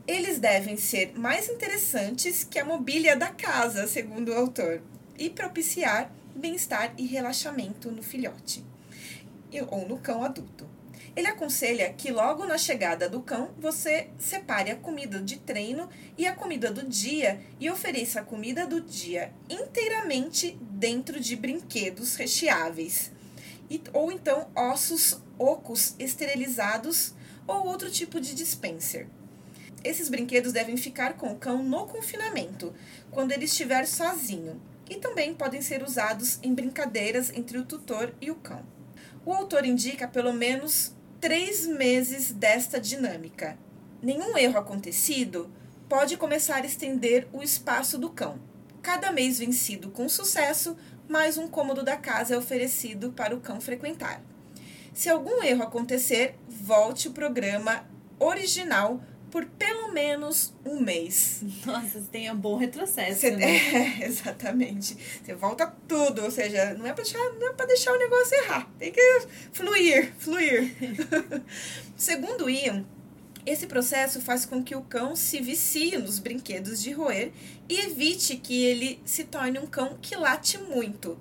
[0.07, 4.81] Eles devem ser mais interessantes que a mobília da casa, segundo o autor,
[5.17, 8.68] e propiciar bem-estar e relaxamento no filhote
[9.69, 10.67] ou no cão adulto.
[11.15, 16.27] Ele aconselha que logo na chegada do cão você separe a comida de treino e
[16.27, 23.11] a comida do dia e ofereça a comida do dia inteiramente dentro de brinquedos recheáveis.
[23.69, 27.13] E, ou então ossos ocos esterilizados
[27.47, 29.07] ou outro tipo de dispenser.
[29.83, 32.73] Esses brinquedos devem ficar com o cão no confinamento,
[33.11, 38.29] quando ele estiver sozinho, e também podem ser usados em brincadeiras entre o tutor e
[38.29, 38.63] o cão.
[39.25, 43.57] O autor indica pelo menos três meses desta dinâmica.
[44.01, 45.51] Nenhum erro acontecido
[45.89, 48.39] pode começar a estender o espaço do cão.
[48.81, 50.77] Cada mês vencido com sucesso,
[51.07, 54.23] mais um cômodo da casa é oferecido para o cão frequentar.
[54.93, 57.83] Se algum erro acontecer, volte o programa
[58.19, 59.01] original
[59.31, 61.41] por pelo menos um mês.
[61.65, 63.21] Nossa, você tem um bom retrocesso.
[63.21, 63.45] Você, né?
[64.01, 64.95] É, exatamente.
[65.23, 68.35] Você volta tudo, ou seja, não é para deixar, não é para deixar o negócio
[68.43, 68.69] errar.
[68.77, 69.01] Tem que
[69.51, 70.75] fluir, fluir.
[71.95, 72.85] Segundo Ian,
[73.45, 77.31] Esse processo faz com que o cão se vicie nos brinquedos de roer
[77.67, 81.17] e evite que ele se torne um cão que late muito.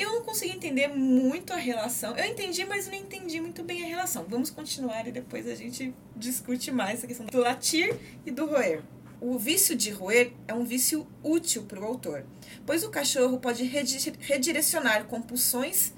[0.00, 2.16] Eu não consegui entender muito a relação.
[2.16, 4.24] Eu entendi, mas não entendi muito bem a relação.
[4.28, 8.82] Vamos continuar e depois a gente discute mais a questão do latir e do roer.
[9.20, 12.24] O vício de roer é um vício útil para o autor,
[12.64, 15.92] pois o cachorro pode redirecionar compulsões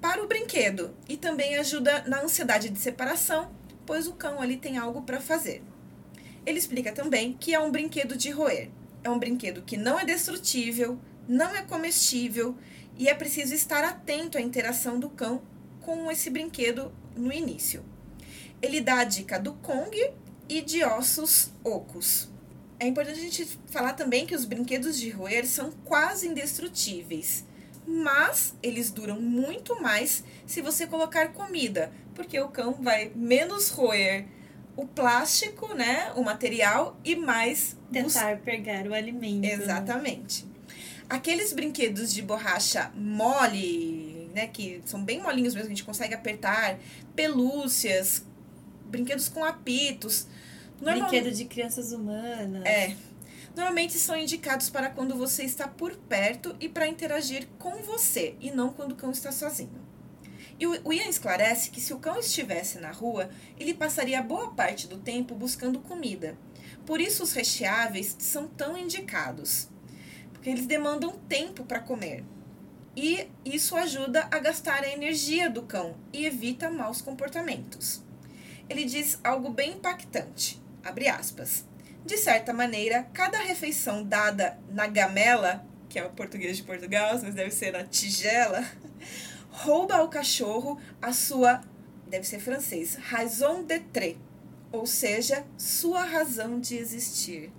[0.00, 3.50] para o brinquedo e também ajuda na ansiedade de separação
[3.88, 5.62] pois o cão ali tem algo para fazer.
[6.44, 8.68] Ele explica também que é um brinquedo de roer.
[9.02, 12.54] É um brinquedo que não é destrutível, não é comestível
[12.98, 15.40] e é preciso estar atento à interação do cão
[15.80, 17.84] com esse brinquedo no início.
[18.60, 19.96] Ele dá a dica do Kong
[20.48, 22.28] e de ossos ocos.
[22.80, 27.44] É importante a gente falar também que os brinquedos de roer são quase indestrutíveis,
[27.86, 34.26] mas eles duram muito mais se você colocar comida, porque o cão vai menos roer
[34.76, 38.44] o plástico, né, o material e mais tentar bus...
[38.44, 39.40] pegar o alimento.
[39.40, 39.52] Né?
[39.54, 40.47] Exatamente.
[41.08, 46.78] Aqueles brinquedos de borracha mole, né, que são bem molinhos mesmo, a gente consegue apertar,
[47.16, 48.24] pelúcias,
[48.86, 50.26] brinquedos com apitos.
[50.80, 51.08] Normal...
[51.08, 52.64] Brinquedo de crianças humanas.
[52.64, 52.94] É.
[53.56, 58.50] Normalmente são indicados para quando você está por perto e para interagir com você, e
[58.50, 59.88] não quando o cão está sozinho.
[60.60, 64.88] E o Ian esclarece que se o cão estivesse na rua, ele passaria boa parte
[64.88, 66.36] do tempo buscando comida.
[66.84, 69.68] Por isso os recheáveis são tão indicados,
[70.38, 72.24] porque eles demandam tempo para comer.
[72.96, 78.02] E isso ajuda a gastar a energia do cão e evita maus comportamentos.
[78.68, 81.64] Ele diz algo bem impactante, abre aspas.
[82.06, 87.34] De certa maneira, cada refeição dada na gamela, que é o português de Portugal, mas
[87.34, 88.64] deve ser na tigela,
[89.50, 91.60] rouba ao cachorro a sua,
[92.06, 94.16] deve ser francês, raison d'être,
[94.70, 97.50] ou seja, sua razão de existir.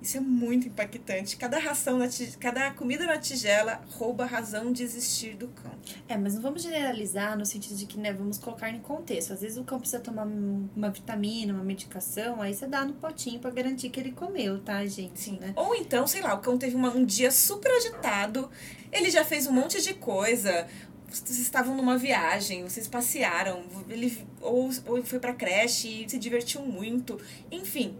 [0.00, 1.36] Isso é muito impactante.
[1.36, 2.06] Cada ração, na
[2.38, 5.72] cada comida na tigela rouba a razão de existir do cão.
[6.08, 9.32] É, mas não vamos generalizar no sentido de que, né, vamos colocar em contexto.
[9.32, 13.40] Às vezes o cão precisa tomar uma vitamina, uma medicação, aí você dá no potinho
[13.40, 15.18] para garantir que ele comeu, tá, gente?
[15.18, 15.38] Sim.
[15.40, 15.52] Né?
[15.56, 18.50] Ou então, sei lá, o cão teve uma, um dia super agitado,
[18.92, 20.66] ele já fez um monte de coisa,
[21.08, 26.62] vocês estavam numa viagem, vocês passearam, ele ou, ou foi pra creche e se divertiu
[26.62, 27.18] muito.
[27.50, 27.96] Enfim,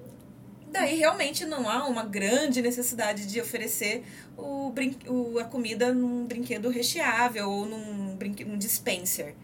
[0.71, 4.05] daí realmente não há uma grande necessidade de oferecer
[4.37, 9.35] o, brin o, a comida num brinquedo recheável ou num, num dispenser.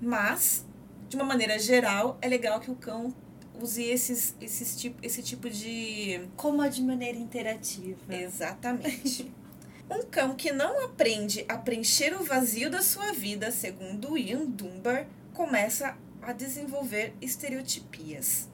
[0.00, 0.66] Mas,
[1.08, 3.14] de uma maneira geral, é legal que o cão
[3.60, 6.28] use esses, esses tipo, esse tipo de.
[6.36, 8.14] Como de maneira interativa.
[8.14, 9.32] Exatamente.
[9.90, 15.06] Um cão que não aprende a preencher o vazio da sua vida, segundo Ian Dunbar,
[15.34, 18.48] começa a desenvolver estereotipias.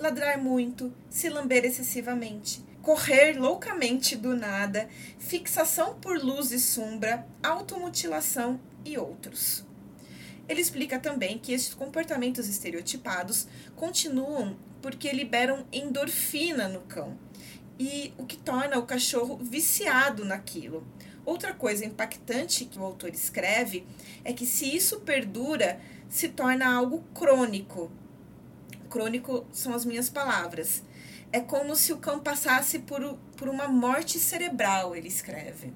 [0.00, 8.58] Ladrar muito, se lamber excessivamente, correr loucamente do nada, fixação por luz e sombra, automutilação
[8.82, 9.62] e outros.
[10.48, 17.18] Ele explica também que esses comportamentos estereotipados continuam porque liberam endorfina no cão
[17.78, 20.82] e o que torna o cachorro viciado naquilo.
[21.26, 23.86] Outra coisa impactante que o autor escreve
[24.24, 27.92] é que se isso perdura, se torna algo crônico.
[28.90, 30.82] Crônico são as minhas palavras.
[31.32, 35.72] É como se o cão passasse por, por uma morte cerebral, ele escreve.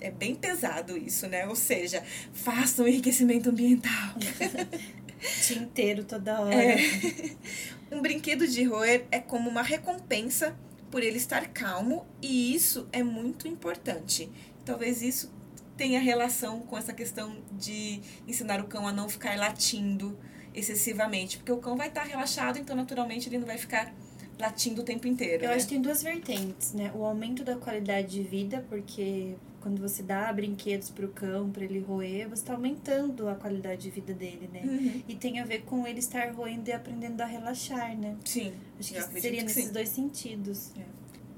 [0.00, 1.48] É bem pesado isso, né?
[1.48, 4.14] Ou seja, faça um enriquecimento ambiental.
[5.48, 6.54] dia inteiro, toda hora.
[6.54, 6.76] É.
[7.88, 10.56] Um brinquedo de roer é como uma recompensa
[10.90, 14.28] por ele estar calmo e isso é muito importante.
[14.64, 15.32] Talvez isso
[15.76, 20.18] tenha relação com essa questão de ensinar o cão a não ficar latindo
[20.56, 23.94] excessivamente, porque o cão vai estar relaxado, então naturalmente ele não vai ficar
[24.38, 25.44] latindo o tempo inteiro.
[25.44, 25.54] Eu né?
[25.54, 26.90] acho que tem duas vertentes, né?
[26.94, 31.80] O aumento da qualidade de vida, porque quando você dá brinquedos pro cão, para ele
[31.80, 34.62] roer, você está aumentando a qualidade de vida dele, né?
[34.64, 35.02] Uhum.
[35.08, 38.16] E tem a ver com ele estar roendo e aprendendo a relaxar, né?
[38.24, 38.52] Sim.
[38.78, 39.72] Acho que seria que nesses sim.
[39.72, 40.70] dois sentidos.
[40.76, 40.82] É.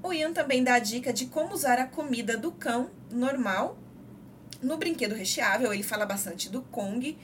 [0.01, 3.77] O Ian também dá a dica de como usar a comida do cão normal
[4.61, 5.73] no brinquedo recheável.
[5.73, 7.17] Ele fala bastante do Kong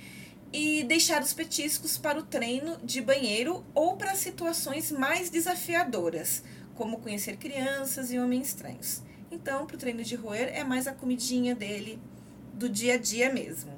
[0.54, 6.44] e deixar os petiscos para o treino de banheiro ou para situações mais desafiadoras,
[6.76, 9.02] como conhecer crianças e homens estranhos.
[9.32, 12.00] Então, para o treino de roer, é mais a comidinha dele
[12.54, 13.74] do dia a dia mesmo.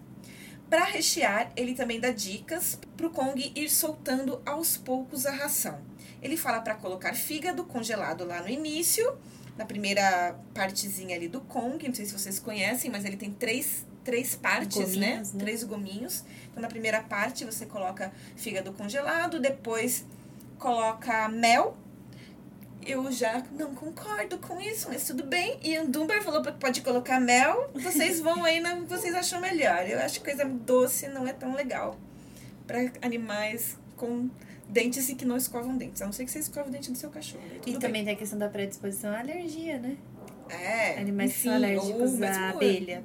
[0.70, 5.80] Para rechear, ele também dá dicas para o Kong ir soltando aos poucos a ração.
[6.22, 9.18] Ele fala para colocar fígado congelado lá no início,
[9.58, 11.88] na primeira partezinha ali do Kong.
[11.88, 15.08] Não sei se vocês conhecem, mas ele tem três, três partes, né?
[15.10, 15.40] Gominhos, né?
[15.40, 16.24] Três gominhos.
[16.50, 20.06] Então, na primeira parte, você coloca fígado congelado, depois
[20.58, 21.76] coloca mel.
[22.86, 25.60] Eu já não concordo com isso, mas tudo bem.
[25.62, 27.70] E o Dumber falou que pode colocar mel.
[27.76, 29.86] Vocês vão aí na que vocês acham melhor.
[29.86, 32.00] Eu acho que coisa doce não é tão legal
[32.66, 34.30] para animais com
[34.70, 36.02] dentes e que não escovam dentes.
[36.02, 37.44] A não ser que você escova o dente do seu cachorro.
[37.66, 37.80] E bem.
[37.80, 39.98] também tem a questão da predisposição à alergia, né?
[40.50, 43.04] É, Animais que são alérgicos à abelha.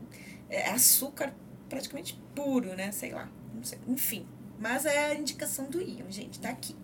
[0.54, 1.32] É açúcar
[1.68, 2.92] praticamente puro, né?
[2.92, 3.28] Sei lá.
[3.62, 3.78] Sei.
[3.88, 4.26] Enfim.
[4.58, 6.38] Mas é a indicação do Ian, gente.
[6.38, 6.76] Tá aqui.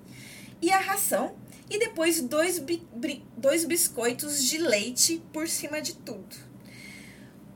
[0.60, 1.36] E a ração.
[1.70, 6.34] E depois dois, bi- bri- dois biscoitos de leite por cima de tudo.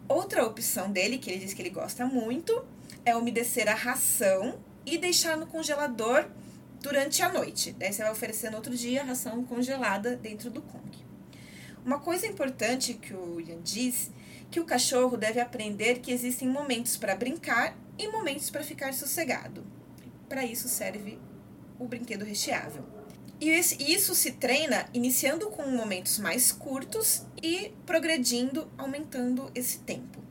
[0.08, 2.64] Outra opção dele, que ele diz que ele gosta muito,
[3.04, 6.28] é umedecer a ração e deixar no congelador
[6.82, 7.72] durante a noite.
[7.78, 10.82] Daí você vai oferecer no outro dia a ração congelada dentro do Kong.
[11.84, 14.10] Uma coisa importante que o Ian diz
[14.52, 19.64] que o cachorro deve aprender que existem momentos para brincar e momentos para ficar sossegado.
[20.28, 21.18] Para isso serve
[21.78, 22.84] o brinquedo recheável.
[23.40, 30.22] E isso se treina iniciando com momentos mais curtos e progredindo, aumentando esse tempo.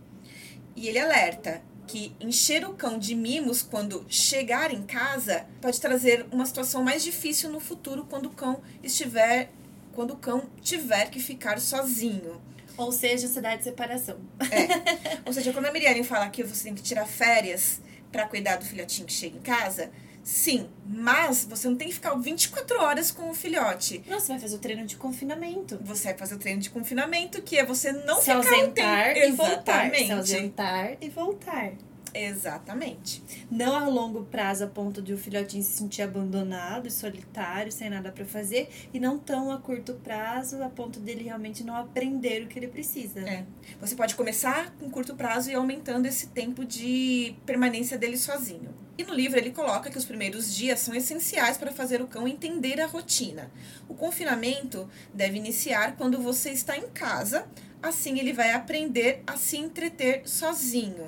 [0.75, 6.27] E ele alerta que encher o cão de mimos quando chegar em casa pode trazer
[6.31, 9.51] uma situação mais difícil no futuro quando o cão estiver
[9.93, 12.39] quando o cão tiver que ficar sozinho.
[12.81, 14.17] Ou seja, cidade de separação.
[15.25, 17.79] Ou seja, quando a Miriane fala que você tem que tirar férias
[18.11, 19.91] para cuidar do filhotinho que chega em casa,
[20.23, 24.03] sim, mas você não tem que ficar 24 horas com o filhote.
[24.07, 25.79] Não, você vai fazer o treino de confinamento.
[25.83, 29.13] Você vai fazer o treino de confinamento, que é você não se ficar um ausentar
[29.13, 29.27] tempo.
[29.27, 29.95] e voltar.
[29.95, 31.71] Se ausentar e voltar.
[32.13, 33.23] Exatamente.
[33.49, 37.89] Não a longo prazo a ponto de o filhotinho se sentir abandonado e solitário, sem
[37.89, 38.69] nada pra fazer.
[38.93, 42.67] E não tão a curto prazo a ponto dele realmente não aprender o que ele
[42.67, 43.21] precisa.
[43.21, 43.45] É.
[43.79, 48.73] Você pode começar com curto prazo e aumentando esse tempo de permanência dele sozinho.
[48.97, 52.27] E no livro ele coloca que os primeiros dias são essenciais para fazer o cão
[52.27, 53.49] entender a rotina.
[53.87, 57.47] O confinamento deve iniciar quando você está em casa,
[57.81, 61.07] assim ele vai aprender a se entreter sozinho,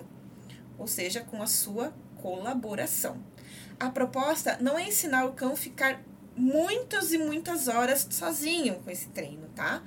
[0.83, 3.15] ou seja, com a sua colaboração.
[3.79, 6.03] A proposta não é ensinar o cão a ficar
[6.35, 9.81] muitas e muitas horas sozinho com esse treino, tá?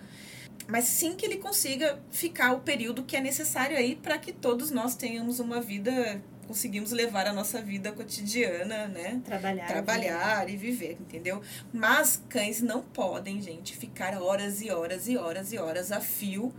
[0.67, 4.71] mas sim que ele consiga ficar o período que é necessário aí para que todos
[4.71, 9.21] nós tenhamos uma vida, conseguimos levar a nossa vida cotidiana, né?
[9.25, 9.67] Trabalhar.
[9.67, 11.41] Trabalhar e viver, entendeu?
[11.73, 16.53] Mas cães não podem, gente, ficar horas e horas e horas e horas a fio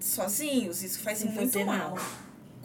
[0.00, 0.82] sozinhos.
[0.82, 1.98] Isso faz Sem muito fazer mal.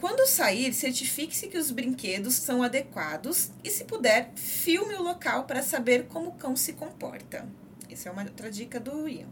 [0.03, 5.63] Quando sair, certifique-se que os brinquedos são adequados e, se puder, filme o local para
[5.63, 7.47] saber como o cão se comporta.
[7.89, 9.29] Essa é uma outra dica do Ian.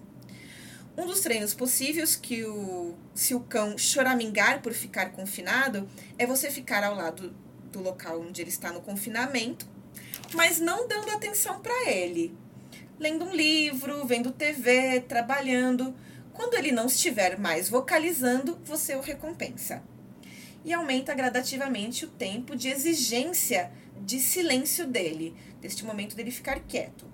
[0.97, 6.49] Um dos treinos possíveis que o se o cão choramingar por ficar confinado é você
[6.49, 7.36] ficar ao lado
[7.69, 9.67] do local onde ele está no confinamento,
[10.34, 12.34] mas não dando atenção para ele.
[12.97, 15.93] Lendo um livro, vendo TV, trabalhando.
[16.31, 19.84] Quando ele não estiver mais vocalizando, você o recompensa.
[20.63, 27.06] E aumenta gradativamente o tempo de exigência de silêncio dele, deste momento dele ficar quieto.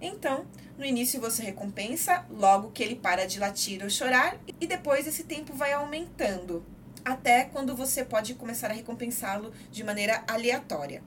[0.00, 5.06] Então, no início você recompensa, logo que ele para de latir ou chorar, e depois
[5.06, 6.64] esse tempo vai aumentando,
[7.04, 11.02] até quando você pode começar a recompensá-lo de maneira aleatória.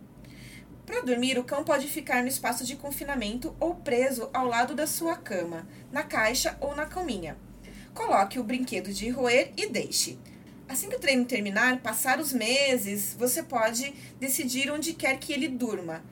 [0.86, 4.88] Para dormir, o cão pode ficar no espaço de confinamento ou preso ao lado da
[4.88, 7.38] sua cama, na caixa ou na caminha.
[7.94, 10.18] Coloque o brinquedo de roer e deixe.
[10.68, 15.48] Assim que o treino terminar, passar os meses, você pode decidir onde quer que ele
[15.48, 16.04] durma,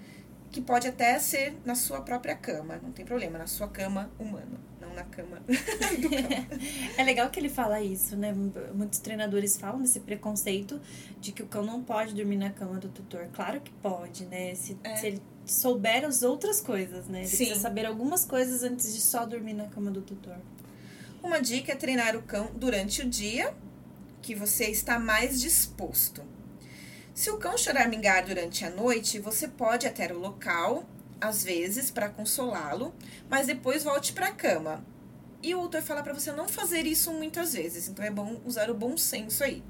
[0.52, 4.58] que pode até ser na sua própria cama, não tem problema, na sua cama humana,
[4.80, 5.42] não na cama
[6.00, 6.60] do cão.
[6.98, 8.34] É legal que ele fala isso, né?
[8.74, 10.80] Muitos treinadores falam desse preconceito
[11.20, 13.28] de que o cão não pode dormir na cama do tutor.
[13.34, 14.56] Claro que pode, né?
[14.56, 14.96] Se, É.
[14.96, 17.20] se ele souber as outras coisas, né?
[17.20, 17.38] Ele Sim.
[17.38, 20.38] precisa saber algumas coisas antes de só dormir na cama do tutor.
[21.22, 23.54] Uma dica é treinar o cão durante o dia,
[24.26, 26.24] que você está mais disposto.
[27.14, 30.84] Se o cão choramingar durante a noite, você pode até o local,
[31.22, 32.92] às vezes, para consolá-lo,
[33.30, 34.84] mas depois volte para a cama.
[35.44, 38.68] E o autor fala para você não fazer isso muitas vezes, então é bom usar
[38.72, 39.64] o bom senso aí.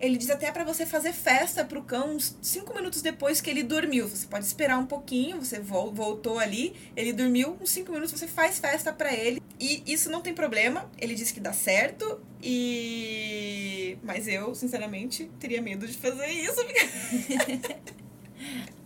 [0.00, 3.62] Ele diz até para você fazer festa pro cão uns 5 minutos depois que ele
[3.62, 4.08] dormiu.
[4.08, 8.26] Você pode esperar um pouquinho, você vol- voltou ali, ele dormiu, uns 5 minutos você
[8.26, 9.42] faz festa para ele.
[9.60, 12.18] E isso não tem problema, ele diz que dá certo.
[12.42, 16.60] E mas eu, sinceramente, teria medo de fazer isso.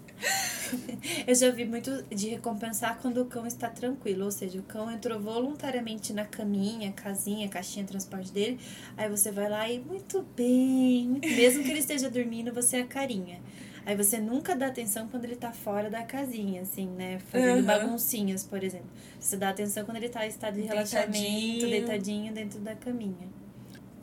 [1.27, 4.91] Eu já vi muito de recompensar quando o cão está tranquilo, ou seja, o cão
[4.91, 8.59] entrou voluntariamente na caminha, casinha, caixinha, transporte dele,
[8.97, 13.41] aí você vai lá e muito bem, mesmo que ele esteja dormindo, você é carinha.
[13.87, 17.19] Aí você nunca dá atenção quando ele tá fora da casinha, assim, né?
[17.19, 17.67] Fazendo Aham.
[17.67, 18.89] baguncinhas, por exemplo.
[19.21, 21.71] Você dá atenção quando ele tá em estado de relaxamento, Deitadinho.
[21.71, 23.29] deitadinho dentro da caminha.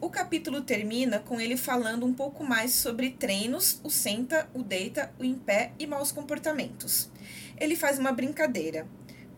[0.01, 5.13] O capítulo termina com ele falando um pouco mais sobre treinos, o senta, o deita,
[5.19, 7.07] o em pé e maus comportamentos.
[7.55, 8.87] Ele faz uma brincadeira.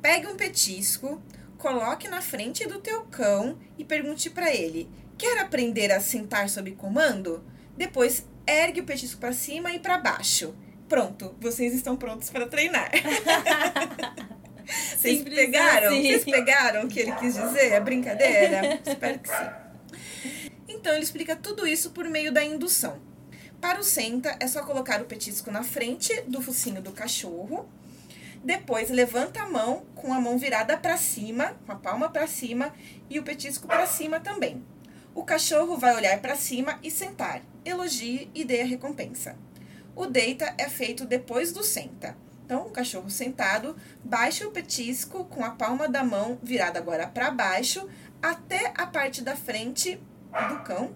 [0.02, 1.22] Pegue um petisco,
[1.58, 6.72] coloque na frente do teu cão e pergunte para ele: "Quer aprender a sentar sob
[6.72, 7.44] comando?"
[7.76, 10.56] Depois ergue o petisco para cima e para baixo.
[10.88, 12.90] Pronto, vocês estão prontos para treinar.
[14.98, 15.90] Vocês pegaram?
[15.90, 16.04] assim.
[16.04, 17.76] Vocês pegaram o que ele quis dizer?
[17.76, 18.80] A brincadeira?
[18.88, 19.63] Espero que sim.
[20.84, 23.00] Então ele explica tudo isso por meio da indução.
[23.62, 27.70] Para o senta, é só colocar o petisco na frente do focinho do cachorro.
[28.44, 32.74] Depois levanta a mão com a mão virada para cima, com a palma para cima
[33.10, 34.62] e o petisco para cima também.
[35.16, 37.42] O cachorro vai olhar para cima e sentar.
[37.64, 39.38] Elogie e dê a recompensa.
[39.96, 42.18] O deita é feito depois do senta.
[42.46, 43.74] Então, o cachorro sentado
[44.04, 47.88] baixa o petisco com a palma da mão virada agora para baixo
[48.22, 49.98] até a parte da frente
[50.50, 50.92] do cão.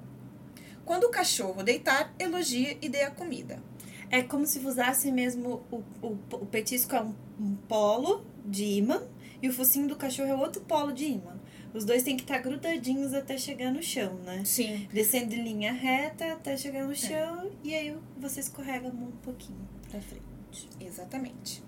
[0.86, 3.62] Quando o cachorro deitar, elogie e dê a comida.
[4.10, 9.04] É como se usasse mesmo o, o, o petisco é um, um polo de imã
[9.42, 11.38] e o focinho do cachorro é outro polo de imã.
[11.74, 14.44] Os dois têm que estar grudadinhos até chegar no chão, né?
[14.46, 14.88] Sim.
[14.92, 20.00] Descendo em linha reta até chegar no chão e aí você escorrega um pouquinho pra
[20.00, 20.70] frente.
[20.80, 21.62] Exatamente.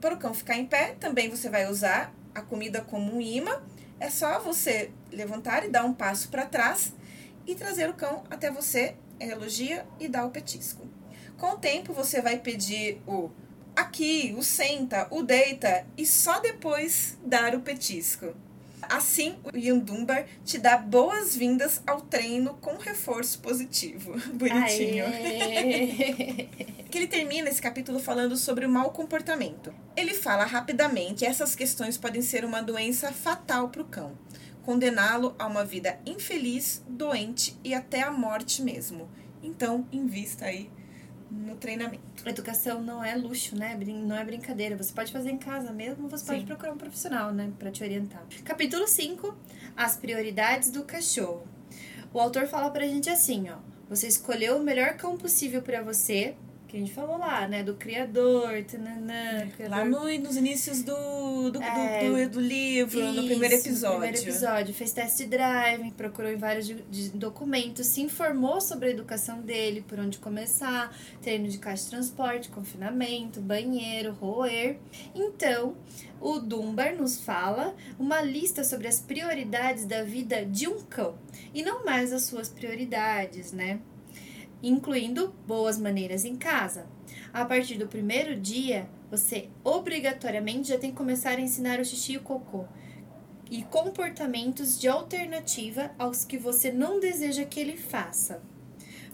[0.00, 3.60] Para o cão ficar em pé, também você vai usar a comida como um imã.
[3.98, 6.94] É só você levantar e dar um passo para trás
[7.50, 10.86] e trazer o cão até você, elogia e dá o petisco.
[11.36, 13.30] Com o tempo, você vai pedir o
[13.74, 18.34] aqui, o senta, o deita e só depois dar o petisco.
[18.82, 24.18] Assim, o Yundumbar te dá boas-vindas ao treino com reforço positivo.
[24.34, 25.04] Bonitinho.
[26.90, 29.72] Que ele termina esse capítulo falando sobre o mau comportamento.
[29.96, 34.18] Ele fala rapidamente essas questões podem ser uma doença fatal para o cão,
[34.70, 39.10] condená-lo a uma vida infeliz, doente e até a morte mesmo.
[39.42, 40.70] Então, invista aí
[41.28, 42.00] no treinamento.
[42.24, 43.76] Educação não é luxo, né?
[44.06, 44.76] Não é brincadeira.
[44.76, 46.46] Você pode fazer em casa mesmo, você pode Sim.
[46.46, 47.52] procurar um profissional, né?
[47.58, 48.24] Pra te orientar.
[48.44, 49.36] Capítulo 5.
[49.76, 51.42] As prioridades do cachorro.
[52.14, 53.56] O autor fala pra gente assim, ó.
[53.88, 56.36] Você escolheu o melhor cão possível pra você.
[56.70, 57.64] Que a gente falou lá, né?
[57.64, 63.00] Do criador, tananã, criador Lá no- nos inícios do, do, É, do, do- do livro,
[63.12, 63.96] no primeiro Isso, episódio.
[63.98, 64.72] No primeiro episódio.
[64.74, 69.82] Fez test drive, procurou em vários de- de documentos, se informou sobre a educação dele,
[69.88, 74.76] por onde começar, treino de caixa de transporte, confinamento, banheiro, roer.
[75.12, 75.74] Então,
[76.20, 81.16] o Dunbar nos fala uma lista sobre as prioridades da vida de um cão.
[81.52, 83.80] E não mais as suas prioridades, né?
[84.62, 86.86] Incluindo boas maneiras em casa.
[87.32, 92.12] A partir do primeiro dia, você obrigatoriamente já tem que começar a ensinar o xixi
[92.12, 92.66] e o cocô.
[93.50, 98.42] E comportamentos de alternativa aos que você não deseja que ele faça.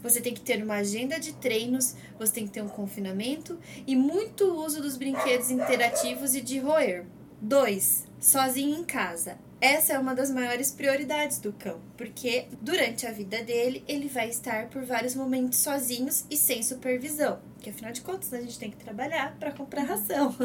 [0.03, 3.95] Você tem que ter uma agenda de treinos, você tem que ter um confinamento e
[3.95, 7.05] muito uso dos brinquedos interativos e de roer.
[7.41, 8.05] 2.
[8.19, 9.37] Sozinho em casa.
[9.59, 14.29] Essa é uma das maiores prioridades do cão, porque durante a vida dele ele vai
[14.29, 18.69] estar por vários momentos sozinhos e sem supervisão, que afinal de contas a gente tem
[18.69, 20.35] que trabalhar para comprar ração.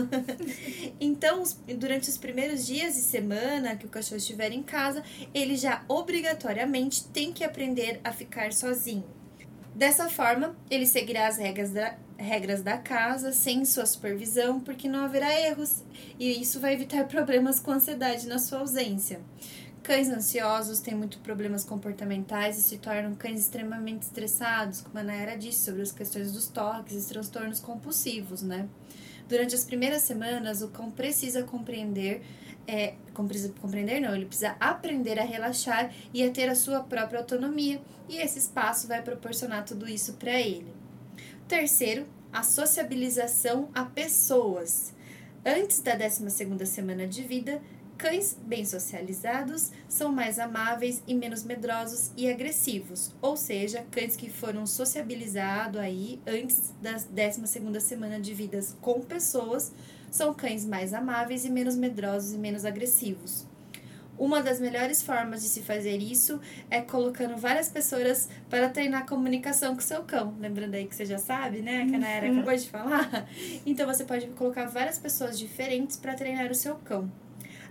[0.99, 1.43] então,
[1.77, 5.05] durante os primeiros dias e semana que o cachorro estiver em casa,
[5.35, 9.05] ele já obrigatoriamente tem que aprender a ficar sozinho.
[9.75, 15.05] Dessa forma, ele seguirá as regras da, regras da casa sem sua supervisão, porque não
[15.05, 15.83] haverá erros
[16.19, 19.21] e isso vai evitar problemas com ansiedade na sua ausência.
[19.83, 25.37] Cães ansiosos têm muito problemas comportamentais e se tornam cães extremamente estressados, como a Nayara
[25.37, 28.69] disse sobre as questões dos toques e transtornos compulsivos, né?
[29.29, 32.23] Durante as primeiras semanas, o cão precisa compreender,
[32.65, 37.81] é, compreender não, ele precisa aprender a relaxar e a ter a sua própria autonomia,
[38.09, 40.82] e esse espaço vai proporcionar tudo isso para ele.
[41.53, 44.95] Terceiro, a sociabilização a pessoas.
[45.45, 47.61] Antes da 12ª semana de vida,
[47.99, 54.31] cães bem socializados são mais amáveis e menos medrosos e agressivos, ou seja, cães que
[54.31, 59.73] foram sociabilizados aí antes da 12ª semana de vida com pessoas
[60.11, 63.47] são cães mais amáveis e menos medrosos e menos agressivos.
[64.19, 66.41] Uma das melhores formas de se fazer isso
[66.71, 70.35] é colocando várias pessoas para treinar comunicação com seu cão.
[70.39, 71.87] Lembrando aí que você já sabe, né?
[71.89, 72.39] Que a Nayara Uhum.
[72.41, 73.29] acabou de falar.
[73.67, 77.11] Então você pode colocar várias pessoas diferentes para treinar o seu cão.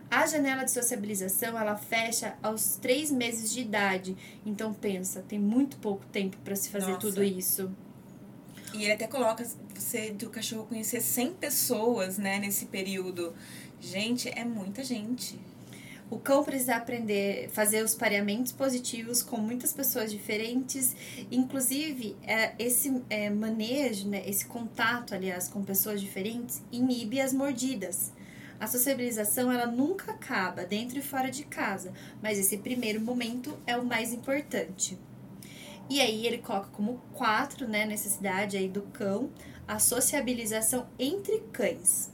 [0.10, 4.18] A janela de sociabilização ela fecha aos três meses de idade.
[4.46, 7.00] Então pensa, tem muito pouco tempo para se fazer Nossa.
[7.08, 7.72] tudo isso.
[8.74, 13.34] E ele até coloca você do cachorro conhecer 100 pessoas, né, nesse período.
[13.80, 15.40] Gente, é muita gente.
[16.12, 20.94] O cão precisa aprender fazer os pareamentos positivos com muitas pessoas diferentes.
[21.32, 28.12] Inclusive, é, esse é, manejo, né, esse contato, aliás, com pessoas diferentes, inibe as mordidas.
[28.60, 31.94] A sociabilização, ela nunca acaba, dentro e fora de casa.
[32.22, 35.00] Mas esse primeiro momento é o mais importante.
[35.90, 39.32] E aí, ele coloca como quatro, né, necessidade aí do cão,
[39.66, 42.12] a sociabilização entre cães.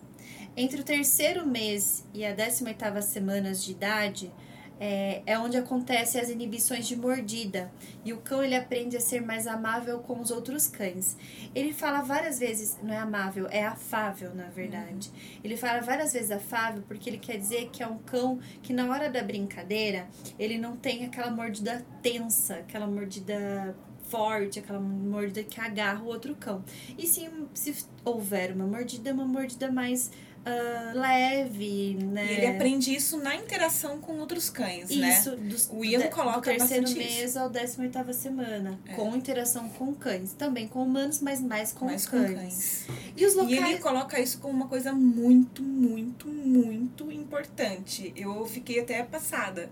[0.59, 4.33] Entre o terceiro mês e a 18ª semanas de idade,
[4.79, 7.71] é, é onde acontecem as inibições de mordida.
[8.03, 11.15] E o cão ele aprende a ser mais amável com os outros cães.
[11.53, 15.11] Ele fala várias vezes, não é amável, é afável, na verdade.
[15.43, 18.89] Ele fala várias vezes afável porque ele quer dizer que é um cão que na
[18.89, 20.07] hora da brincadeira,
[20.39, 23.75] ele não tem aquela mordida tensa, aquela mordida
[24.07, 26.63] forte, aquela mordida que agarra o outro cão.
[26.97, 30.09] E sim, se houver uma mordida, é uma mordida mais
[30.47, 32.25] ah, leve, né?
[32.25, 35.09] E ele aprende isso na interação com outros cães, né?
[35.09, 38.93] Isso, dos, O Ian coloca do terceiro mês ao 18 semana, É.
[38.93, 42.33] com interação com cães, também com humanos, mas mais com Mais com cães.
[42.33, 42.87] cães.
[43.15, 48.13] E os E locais ele coloca isso como uma coisa muito, muito, muito importante.
[48.15, 49.69] Eu fiquei até passada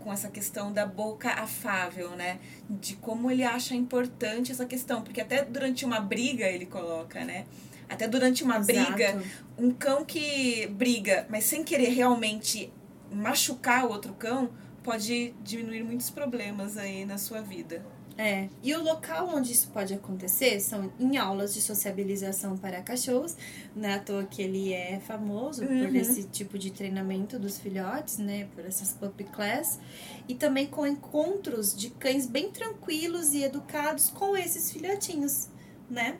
[0.00, 2.38] com essa questão da boca afável, né?
[2.68, 5.00] De como ele acha importante essa questão.
[5.02, 7.46] Porque até durante uma briga ele coloca, né?
[7.88, 8.66] Até durante uma Exato.
[8.92, 9.22] briga,
[9.58, 12.72] um cão que briga, mas sem querer realmente
[13.10, 14.50] machucar o outro cão,
[14.82, 17.84] pode diminuir muitos problemas aí na sua vida.
[18.16, 23.36] É, e o local onde isso pode acontecer são em aulas de sociabilização para cachorros,
[23.74, 25.96] não é à toa que ele é famoso por Uhum.
[25.96, 29.80] esse tipo de treinamento dos filhotes, né, por essas puppy class,
[30.28, 35.48] e também com encontros de cães bem tranquilos e educados com esses filhotinhos,
[35.88, 36.16] né?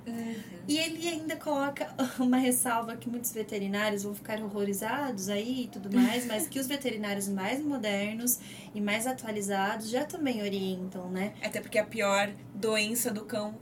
[0.69, 1.89] E ele ainda coloca
[2.21, 6.67] uma ressalva que muitos veterinários vão ficar horrorizados aí e tudo mais, mas que os
[6.67, 8.39] veterinários mais modernos
[8.75, 11.33] e mais atualizados já também orientam, né?
[11.43, 13.55] Até porque a pior doença do cão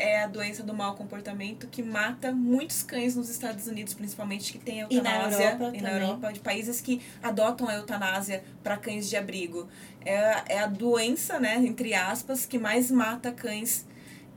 [0.00, 4.58] é a doença do mau comportamento que mata muitos cães nos Estados Unidos, principalmente que
[4.60, 5.44] tem E na eutanásia.
[5.50, 5.90] Europa e na.
[5.90, 9.68] Europa, de países que adotam a eutanásia para cães de abrigo.
[10.04, 13.87] É, a- é a doença, né, entre aspas, que mais mata cães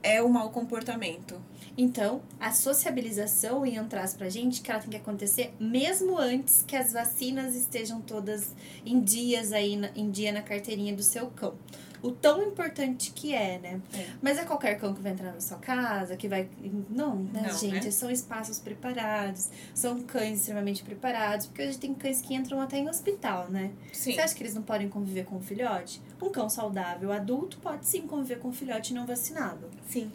[0.04, 1.42] é o mau comportamento.
[1.78, 6.76] Então, a sociabilização, Ian traz pra gente que ela tem que acontecer mesmo antes que
[6.76, 8.54] as vacinas estejam todas
[8.86, 11.56] em dias aí, na- em dia na carteirinha do seu cão.
[12.04, 13.80] O tão importante que é, né?
[13.94, 14.08] É.
[14.24, 16.50] Mas é qualquer cão que vai entrar na sua casa, que vai.
[16.90, 17.86] Não, né, Não, gente?
[17.86, 17.92] né?
[17.92, 22.90] São espaços preparados, são cães extremamente preparados, porque hoje tem cães que entram até em
[22.90, 23.72] hospital, né?
[23.94, 24.14] Sim.
[24.16, 26.02] Você acha que eles não podem conviver com o filhote?
[26.22, 29.70] Um cão saudável, adulto, pode sim conviver com o filhote não vacinado.
[29.90, 30.12] Sim.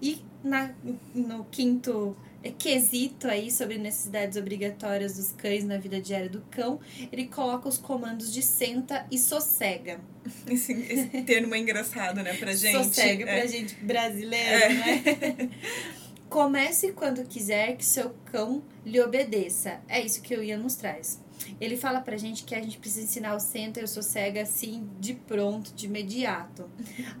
[0.00, 0.72] E na,
[1.14, 2.16] no quinto
[2.58, 6.78] quesito aí sobre necessidades obrigatórias dos cães na vida diária do cão,
[7.10, 9.98] ele coloca os comandos de senta e sossega.
[10.46, 12.72] Esse, esse termo é engraçado, né, pra gente.
[12.84, 13.38] sossega É.
[13.40, 14.68] pra gente brasileiro, É.
[14.68, 15.50] né?
[16.28, 19.80] Comece quando quiser que seu cão lhe obedeça.
[19.88, 21.20] É isso que o Ian nos traz.
[21.60, 24.88] Ele fala pra gente que a gente precisa ensinar o senta e o sossega assim
[24.98, 26.70] de pronto, de imediato.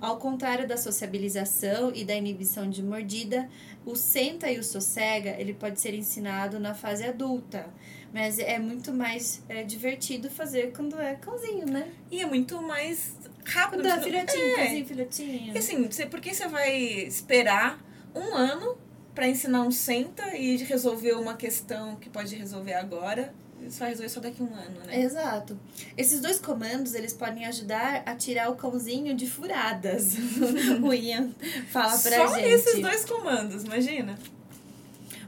[0.00, 3.48] Ao contrário da sociabilização e da inibição de mordida,
[3.84, 7.66] o senta e o sossega ele pode ser ensinado na fase adulta.
[8.12, 11.90] Mas é muito mais é, divertido fazer quando é cãozinho, né?
[12.10, 13.14] E é muito mais
[13.44, 13.82] rápido.
[13.82, 14.54] Quando é filhotinho, É.
[14.54, 15.54] cãozinho, filhotinho.
[15.54, 17.78] E assim, você, por que você vai esperar
[18.14, 18.78] um ano
[19.14, 23.34] pra ensinar um senta e resolver uma questão que pode resolver agora?
[23.66, 25.00] Isso vai resolver só daqui a um ano, né?
[25.00, 25.58] Exato.
[25.96, 30.14] Esses dois comandos, eles podem ajudar a tirar o cãozinho de furadas.
[30.82, 31.30] o Ian
[31.70, 32.48] fala pra só gente.
[32.48, 34.16] esses dois comandos, imagina.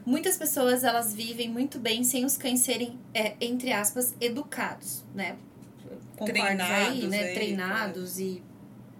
[0.06, 5.36] Muitas pessoas, elas vivem muito bem sem os cães serem, é, entre aspas, educados, né?
[6.16, 7.22] Concordas aí, Treinados né?
[7.22, 8.42] aí, Treinados e...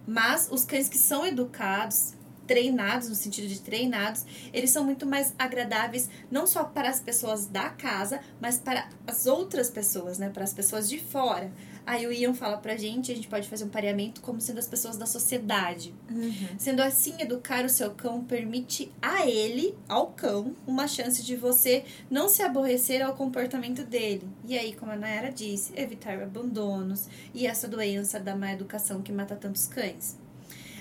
[0.07, 2.15] Mas os cães que são educados,
[2.49, 7.47] treinados, no sentido de treinados, eles são muito mais agradáveis, não só para as pessoas
[7.47, 10.31] da casa, mas para as outras pessoas, né?
[10.31, 11.53] Para as pessoas de fora.
[11.87, 14.67] Aí o Ian fala pra gente, a gente pode fazer um pareamento como sendo as
[14.67, 15.95] pessoas da sociedade.
[16.11, 16.49] Uhum.
[16.59, 21.85] Sendo assim, educar o seu cão permite a ele, ao cão, uma chance de você
[22.11, 24.29] não se aborrecer ao comportamento dele.
[24.47, 29.11] E aí, como a Nayara disse, evitar abandonos e essa doença da má educação que
[29.11, 30.19] mata tantos cães.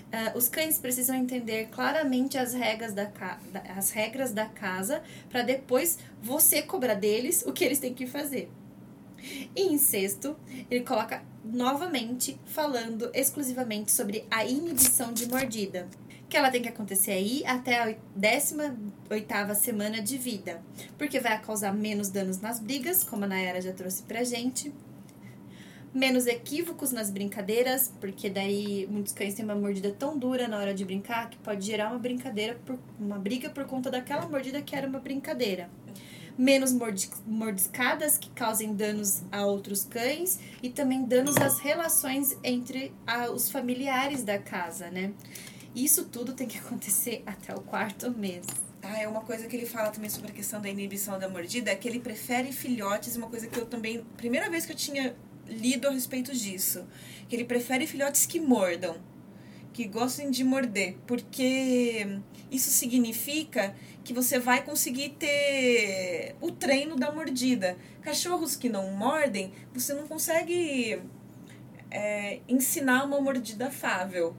[0.08, 3.38] Uh, os cães precisam entender claramente as regras da, ca
[3.76, 8.50] as regras da casa para depois você cobrar deles o que eles têm que fazer.
[9.56, 10.38] E em sexto,
[10.70, 15.88] ele coloca novamente falando exclusivamente sobre a inibição de mordida,
[16.30, 20.62] que ela tem que acontecer aí até a 18 semana de vida,
[20.98, 24.74] porque vai causar menos danos nas brigas, como a Nayara já trouxe pra gente,
[25.98, 30.74] menos equívocos nas brincadeiras, porque daí muitos cães têm uma mordida tão dura na hora
[30.74, 34.76] de brincar que pode gerar uma brincadeira por uma briga por conta daquela mordida que
[34.76, 35.70] era uma brincadeira
[36.38, 36.72] menos
[37.26, 43.50] mordiscadas que causem danos a outros cães e também danos às relações entre a, os
[43.50, 45.14] familiares da casa, né?
[45.76, 48.46] Isso tudo tem que acontecer até o quarto mês.
[48.84, 51.76] Ah, é uma coisa que ele fala também sobre a questão da inibição da mordida,
[51.76, 55.16] que ele prefere filhotes, uma coisa que eu também, primeira vez que eu tinha
[55.48, 56.86] lido a respeito disso,
[57.28, 58.98] que ele prefere filhotes que mordam,
[59.74, 62.20] que gostem de morder, porque
[62.50, 67.78] isso significa que você vai conseguir ter o treino da mordida.
[68.02, 71.02] Cachorros que não mordem, você não consegue
[71.92, 74.36] é, ensinar uma mordida afável.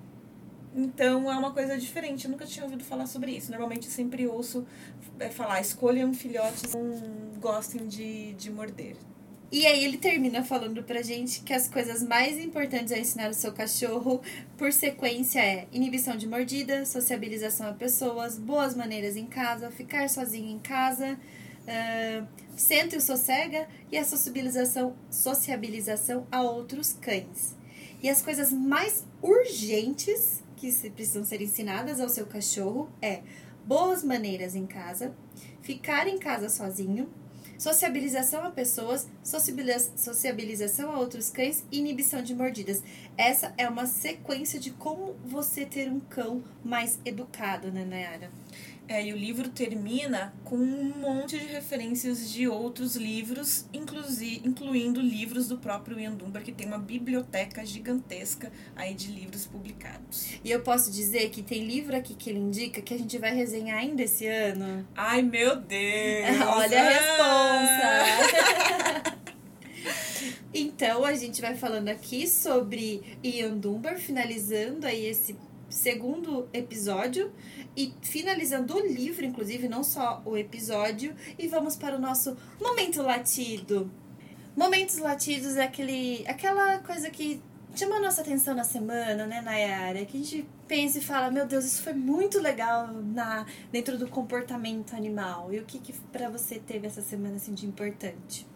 [0.74, 2.24] Então é uma coisa diferente.
[2.24, 3.50] Eu nunca tinha ouvido falar sobre isso.
[3.50, 4.66] Normalmente eu sempre ouço
[5.18, 8.96] é, falar: escolham filhotes que não gostem de, de morder.
[9.50, 13.34] E aí ele termina falando pra gente que as coisas mais importantes a ensinar o
[13.34, 14.20] seu cachorro,
[14.58, 20.50] por sequência, é inibição de mordida, sociabilização a pessoas, boas maneiras em casa, ficar sozinho
[20.50, 21.18] em casa,
[21.64, 27.56] uh, senta e sossega e a sociabilização, sociabilização a outros cães.
[28.02, 33.22] E as coisas mais urgentes que precisam ser ensinadas ao seu cachorro é
[33.64, 35.14] boas maneiras em casa,
[35.62, 37.08] ficar em casa sozinho,
[37.58, 42.82] sociabilização a pessoas, sociabilização a outros cães e inibição de mordidas.
[43.16, 48.30] Essa é uma sequência de como você ter um cão mais educado, né, Nayara?
[48.88, 54.98] É, e o livro termina com um monte de referências de outros livros, inclusive, incluindo
[54.98, 60.30] livros do próprio Ian Dunbar, que tem uma biblioteca gigantesca aí de livros publicados.
[60.42, 63.34] E eu posso dizer que tem livro aqui que ele indica que a gente vai
[63.34, 64.88] resenhar ainda esse ano.
[64.96, 66.40] Ai, meu Deus!
[66.48, 67.18] Olha a resposta!
[70.54, 75.36] então, a gente vai falando aqui sobre Ian Dunbar, finalizando aí esse
[75.68, 77.32] segundo episódio
[77.76, 83.02] e finalizando o livro, inclusive, não só o episódio, e vamos para o nosso momento
[83.02, 83.90] latido.
[84.56, 87.40] Momentos latidos é aquele, aquela coisa que
[87.76, 90.04] chama a nossa atenção na semana, né, Nayara?
[90.04, 94.08] Que a gente pensa e fala, meu Deus, isso foi muito legal na, dentro do
[94.08, 95.52] comportamento animal.
[95.52, 98.46] E o que, que para você teve essa semana assim, de importante?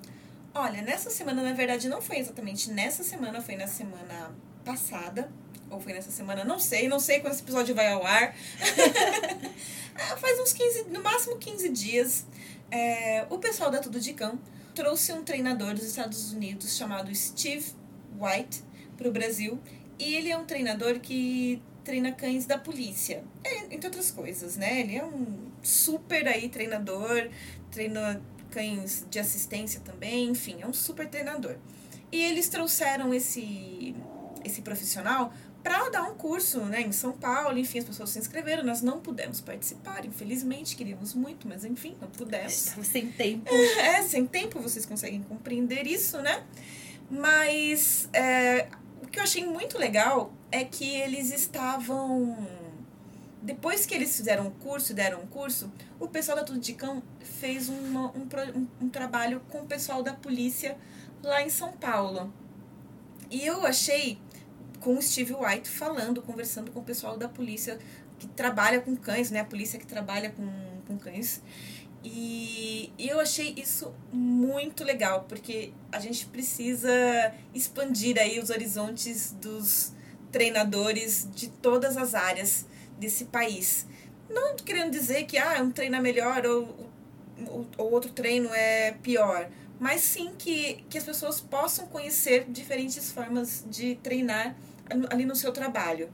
[0.55, 4.35] Olha, nessa semana, na verdade, não foi exatamente nessa semana, foi na semana
[4.65, 5.31] passada
[5.73, 8.35] ou foi nessa semana, não sei, não sei quando esse episódio vai ao ar.
[9.95, 12.27] ah, faz uns 15, no máximo 15 dias,
[12.71, 14.39] é, o pessoal da Tudo de Cão
[14.75, 17.73] trouxe um treinador dos Estados Unidos chamado Steve
[18.19, 18.63] White
[18.97, 19.59] para o Brasil.
[19.99, 24.81] E ele é um treinador que treina cães da polícia, é, entre outras coisas, né?
[24.81, 27.29] Ele é um super aí treinador,
[27.71, 28.21] treina
[28.51, 31.57] cães de assistência também, enfim, é um super treinador.
[32.11, 33.95] E eles trouxeram esse,
[34.45, 35.33] esse profissional
[35.63, 37.57] para dar um curso né, em São Paulo.
[37.59, 42.09] Enfim, as pessoas se inscreveram, nós não pudemos participar, infelizmente, queríamos muito, mas enfim, não
[42.09, 42.53] pudemos.
[42.83, 43.51] Sem tempo.
[43.79, 46.45] É, sem tempo, vocês conseguem compreender isso, né?
[47.11, 48.69] Mas é,
[49.03, 52.37] o que eu achei muito legal é que eles estavam.
[53.41, 57.03] Depois que eles fizeram o curso, deram um curso, o pessoal da Tudo de Cão
[57.21, 60.77] fez uma, um, um, um trabalho com o pessoal da polícia
[61.23, 62.33] lá em São Paulo.
[63.31, 64.19] E eu achei
[64.83, 67.79] com o Steve White falando, conversando com o pessoal da polícia
[68.19, 69.41] que trabalha com cães, né?
[69.41, 70.47] A polícia que trabalha com,
[70.87, 71.41] com cães.
[72.05, 76.91] E, eu achei isso muito legal, porque a gente precisa
[77.55, 79.93] expandir aí os horizontes dos
[80.33, 82.67] treinadores de todas as áreas
[82.99, 83.87] desse país.
[84.29, 86.91] Não querendo dizer que ah, um treino é melhor ou,
[87.47, 93.13] ou, ou outro treino é pior, mas sim que, que as pessoas possam conhecer diferentes
[93.13, 94.57] formas de treinar
[95.11, 96.11] ali no seu trabalho.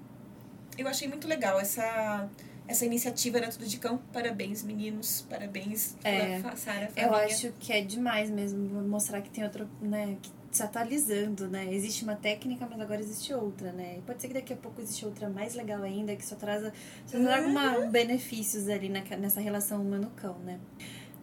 [0.77, 2.29] Eu achei muito legal essa
[2.69, 3.99] essa iniciativa era tudo de cão.
[4.13, 5.27] Parabéns, meninos.
[5.29, 6.91] Parabéns, é, Sara.
[6.95, 11.73] Eu acho que é demais mesmo mostrar que tem outro, né, que se atualizando, né?
[11.73, 14.01] Existe uma técnica, mas agora existe outra, né?
[14.07, 16.63] Pode ser que daqui a pouco existe outra mais legal ainda, que só traz,
[17.07, 20.59] só traz uma, benefícios ali na, nessa relação humano-cão, né?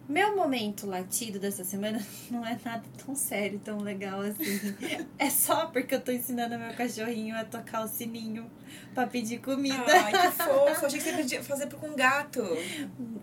[0.08, 2.00] Meu momento latido dessa semana
[2.30, 4.74] não é nada tão sério, tão legal assim.
[5.18, 8.50] É só porque eu tô ensinando meu cachorrinho a tocar o sininho
[8.94, 9.84] pra pedir comida.
[9.88, 10.86] Ai, que fofo.
[10.86, 12.42] Achei que você podia fazer com um gato.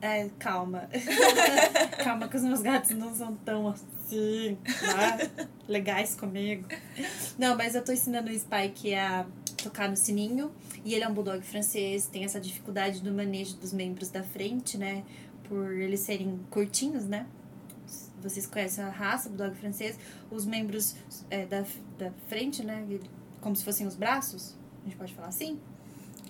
[0.01, 0.89] É, calma.
[2.03, 5.47] calma que os meus gatos não são tão assim, tá?
[5.67, 6.67] legais comigo.
[7.38, 9.25] Não, mas eu tô ensinando o Spike a
[9.63, 10.51] tocar no sininho.
[10.84, 14.77] E ele é um bulldog francês, tem essa dificuldade do manejo dos membros da frente,
[14.77, 15.03] né?
[15.48, 17.28] Por eles serem curtinhos, né?
[18.22, 20.00] Vocês conhecem a raça do dog francês.
[20.32, 20.96] Os membros
[21.30, 21.66] é, da,
[21.98, 22.88] da frente, né?
[23.41, 24.56] Como se fossem os braços.
[24.82, 25.60] A gente pode falar assim?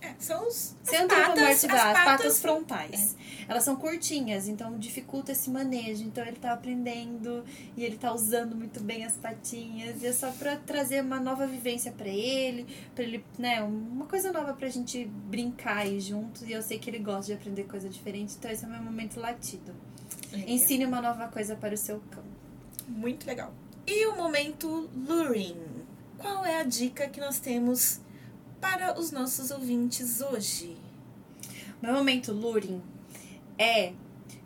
[0.04, 3.16] É, são os, as, patas, as, patas, patas frontais.
[3.48, 3.52] É.
[3.52, 6.04] Elas são curtinhas, então dificulta esse manejo.
[6.04, 7.46] Então ele tá aprendendo
[7.78, 10.04] e ele tá usando muito bem as patinhas.
[10.04, 14.30] E é só pra trazer uma nova vivência para ele, para ele, né, uma coisa
[14.34, 16.42] nova pra gente brincar aí juntos.
[16.42, 18.82] E eu sei que ele gosta de aprender coisa diferente, então esse é o meu
[18.82, 19.74] momento latido.
[20.34, 20.50] Legal.
[20.50, 22.24] Ensine uma nova coisa para o seu cão.
[22.90, 23.54] Muito legal.
[23.88, 25.58] E o momento luring.
[26.18, 28.02] Qual é a dica que nós temos
[28.64, 30.78] para os nossos ouvintes hoje?
[31.82, 32.82] Meu momento luring
[33.60, 33.92] é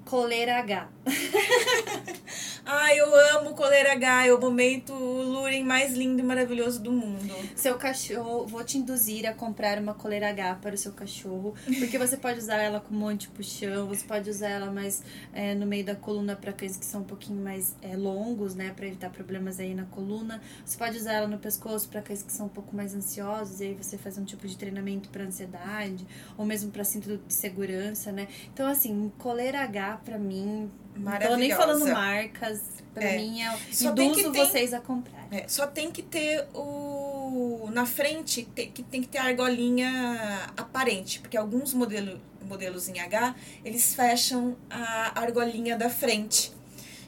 [0.05, 0.89] coleira H.
[2.69, 7.33] Ai, eu amo coleira H, é o momento luring mais lindo e maravilhoso do mundo.
[7.55, 11.97] Seu cachorro, vou te induzir a comprar uma coleira H para o seu cachorro, porque
[11.97, 15.01] você pode usar ela como anti-puxão, você pode usar ela mais
[15.31, 18.73] é, no meio da coluna para cães que são um pouquinho mais é, longos, né,
[18.75, 20.41] para evitar problemas aí na coluna.
[20.65, 23.67] Você pode usar ela no pescoço para cães que são um pouco mais ansiosos, e
[23.67, 26.05] aí você faz um tipo de treinamento para ansiedade,
[26.37, 28.27] ou mesmo para cinto de segurança, né?
[28.53, 31.35] Então, assim, coleira H para mim Maravilhosa.
[31.35, 32.61] Tô nem falando marcas.
[32.93, 33.17] Pra é.
[33.17, 35.27] mim, é, só induzo ter, vocês a comprar.
[35.31, 37.69] É, só tem que ter o...
[37.71, 41.19] Na frente, tem que, tem que ter a argolinha aparente.
[41.19, 46.51] Porque alguns modelo, modelos em H, eles fecham a argolinha da frente.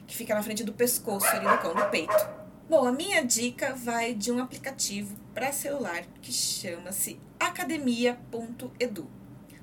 [0.06, 2.40] Que fica na frente do pescoço ali do cão, do peito.
[2.70, 9.10] Bom, a minha dica vai de um aplicativo para celular que chama-se academia.edu.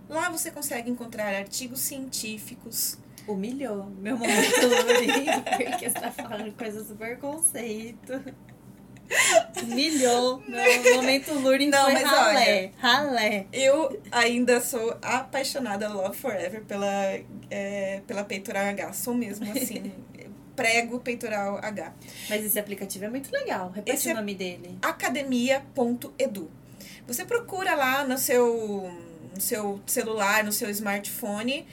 [0.09, 6.85] Lá você consegue encontrar artigos científicos, Humilhou meu momento Luri, porque você tá falando coisa
[6.85, 8.23] super conceito.
[9.63, 10.43] Humilhou.
[10.49, 12.37] Meu momento Luri Não, mas ralé.
[12.37, 13.47] Olha, ralé.
[13.53, 17.19] Eu ainda sou apaixonada Love Forever pela,
[17.51, 18.93] é, pela peitoral H.
[18.93, 19.93] Sou mesmo assim.
[20.57, 21.93] prego peitoral H.
[22.29, 23.71] Mas esse aplicativo é muito legal.
[23.71, 24.79] Repete esse o é nome é dele.
[24.81, 26.51] academia.edu.
[27.07, 28.91] Você procura lá no seu,
[29.35, 31.67] no seu celular, no seu smartphone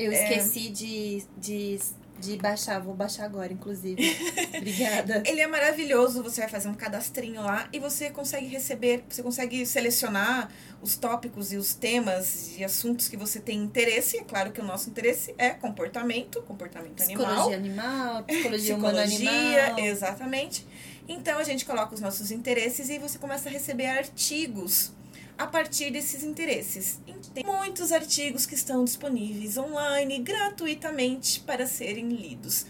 [0.00, 0.22] eu é.
[0.22, 0.70] esqueci é...
[0.70, 1.78] de, de,
[2.18, 4.02] de baixar, vou baixar agora, inclusive.
[4.56, 5.22] Obrigada.
[5.26, 9.64] Ele é maravilhoso, você vai fazer um cadastrinho lá e você consegue receber, você consegue
[9.66, 14.16] selecionar os tópicos e os temas e assuntos que você tem interesse.
[14.18, 18.16] É claro que o nosso interesse é comportamento, comportamento psicologia animal.
[18.16, 19.78] animal psicologia, psicologia animal.
[19.86, 20.66] exatamente.
[21.06, 24.92] Então a gente coloca os nossos interesses e você começa a receber artigos
[25.40, 27.00] a partir desses interesses.
[27.32, 32.66] Tem muitos artigos que estão disponíveis online gratuitamente para serem lidos.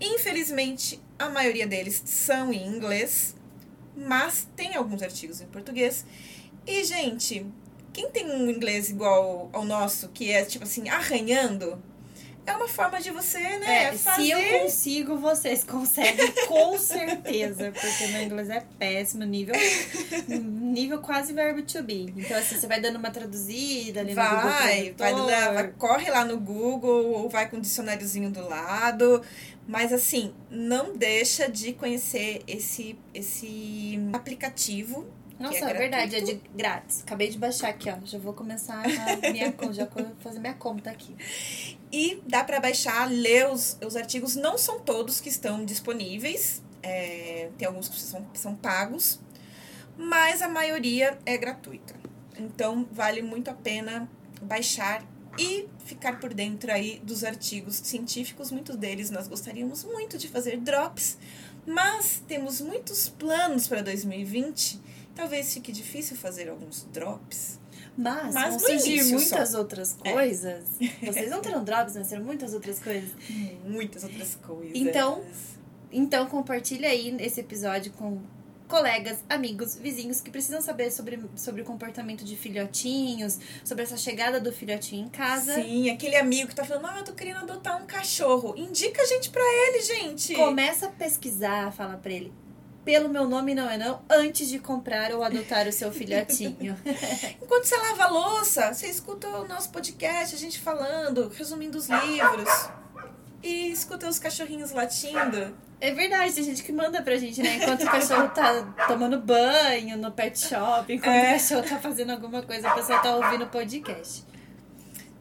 [0.00, 3.36] Infelizmente, a maioria deles são em inglês,
[3.94, 6.06] mas tem alguns artigos em português.
[6.66, 7.44] E, gente,
[7.92, 11.78] quem tem um inglês igual ao nosso, que é tipo assim, arranhando,
[12.46, 13.84] é uma forma de você, né?
[13.84, 14.22] É, fazer...
[14.22, 17.72] Se eu consigo, vocês conseguem com certeza.
[17.72, 19.54] Porque meu inglês é péssimo, nível,
[20.28, 22.12] nível quase verbo to be.
[22.16, 26.10] Então, assim, você vai dando uma traduzida ali vai, no Google vai, vai, vai, corre
[26.10, 29.22] lá no Google ou vai com o dicionáriozinho do lado.
[29.66, 35.06] Mas assim, não deixa de conhecer esse, esse aplicativo
[35.38, 37.02] nossa, é, é verdade, é de grátis.
[37.02, 37.96] Acabei de baixar aqui, ó.
[38.04, 39.88] Já vou começar a minha já
[40.20, 41.14] fazer minha conta aqui.
[41.92, 44.36] E dá para baixar, ler os, os artigos.
[44.36, 46.62] Não são todos que estão disponíveis.
[46.82, 49.20] É, tem alguns que são, são pagos.
[49.96, 51.94] Mas a maioria é gratuita.
[52.38, 54.08] Então, vale muito a pena
[54.42, 55.04] baixar
[55.38, 58.50] e ficar por dentro aí dos artigos científicos.
[58.50, 61.18] Muitos deles nós gostaríamos muito de fazer drops,
[61.66, 64.80] mas temos muitos planos para 2020
[65.14, 67.60] Talvez fique difícil fazer alguns drops.
[67.96, 69.58] Mas, mas vão surgir início, muitas só.
[69.58, 70.12] outras é.
[70.12, 70.64] coisas.
[70.80, 71.06] É.
[71.06, 73.10] Vocês não terão drops, mas serão muitas outras coisas.
[73.64, 74.72] Muitas outras coisas.
[74.74, 75.22] Então,
[75.92, 78.20] então compartilha aí esse episódio com
[78.66, 84.40] colegas, amigos, vizinhos que precisam saber sobre, sobre o comportamento de filhotinhos, sobre essa chegada
[84.40, 85.54] do filhotinho em casa.
[85.54, 88.54] Sim, aquele amigo que tá falando, ah, eu tô querendo adotar um cachorro.
[88.56, 90.34] Indica a gente pra ele, gente.
[90.34, 92.32] Começa a pesquisar, fala pra ele
[92.84, 96.76] pelo meu nome não é não antes de comprar ou adotar o seu filhotinho.
[97.42, 101.88] Enquanto você lava a louça, você escuta o nosso podcast, a gente falando, resumindo os
[101.88, 102.68] livros.
[103.42, 105.54] E escuta os cachorrinhos latindo.
[105.80, 107.56] É verdade, tem gente que manda pra gente, né?
[107.56, 111.30] Enquanto o cachorro tá tomando banho no pet shop, enquanto é.
[111.30, 114.24] o cachorro tá fazendo alguma coisa, a pessoa tá ouvindo o podcast.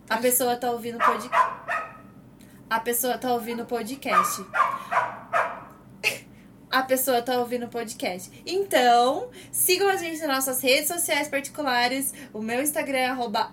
[0.10, 1.54] A pessoa tá ouvindo podcast.
[2.70, 4.46] A pessoa tá ouvindo podcast.
[6.74, 8.32] A pessoa tá ouvindo o podcast.
[8.48, 12.12] Então, sigam a gente nas nossas redes sociais particulares.
[12.34, 13.52] O meu Instagram é arroba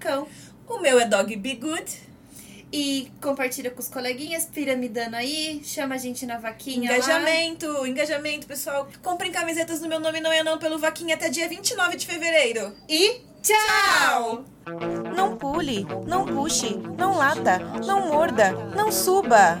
[0.00, 0.26] cão.
[0.68, 2.00] O meu é dogbegood.
[2.72, 6.92] E compartilha com os coleguinhas, piramidando aí, chama a gente na vaquinha.
[6.92, 7.88] Engajamento, lá.
[7.88, 8.88] engajamento, pessoal.
[9.00, 12.74] Comprem camisetas do meu nome não é não pelo vaquinha até dia 29 de fevereiro.
[12.88, 14.44] E tchau!
[15.14, 19.60] Não pule, não puxe, não lata, não morda, não suba.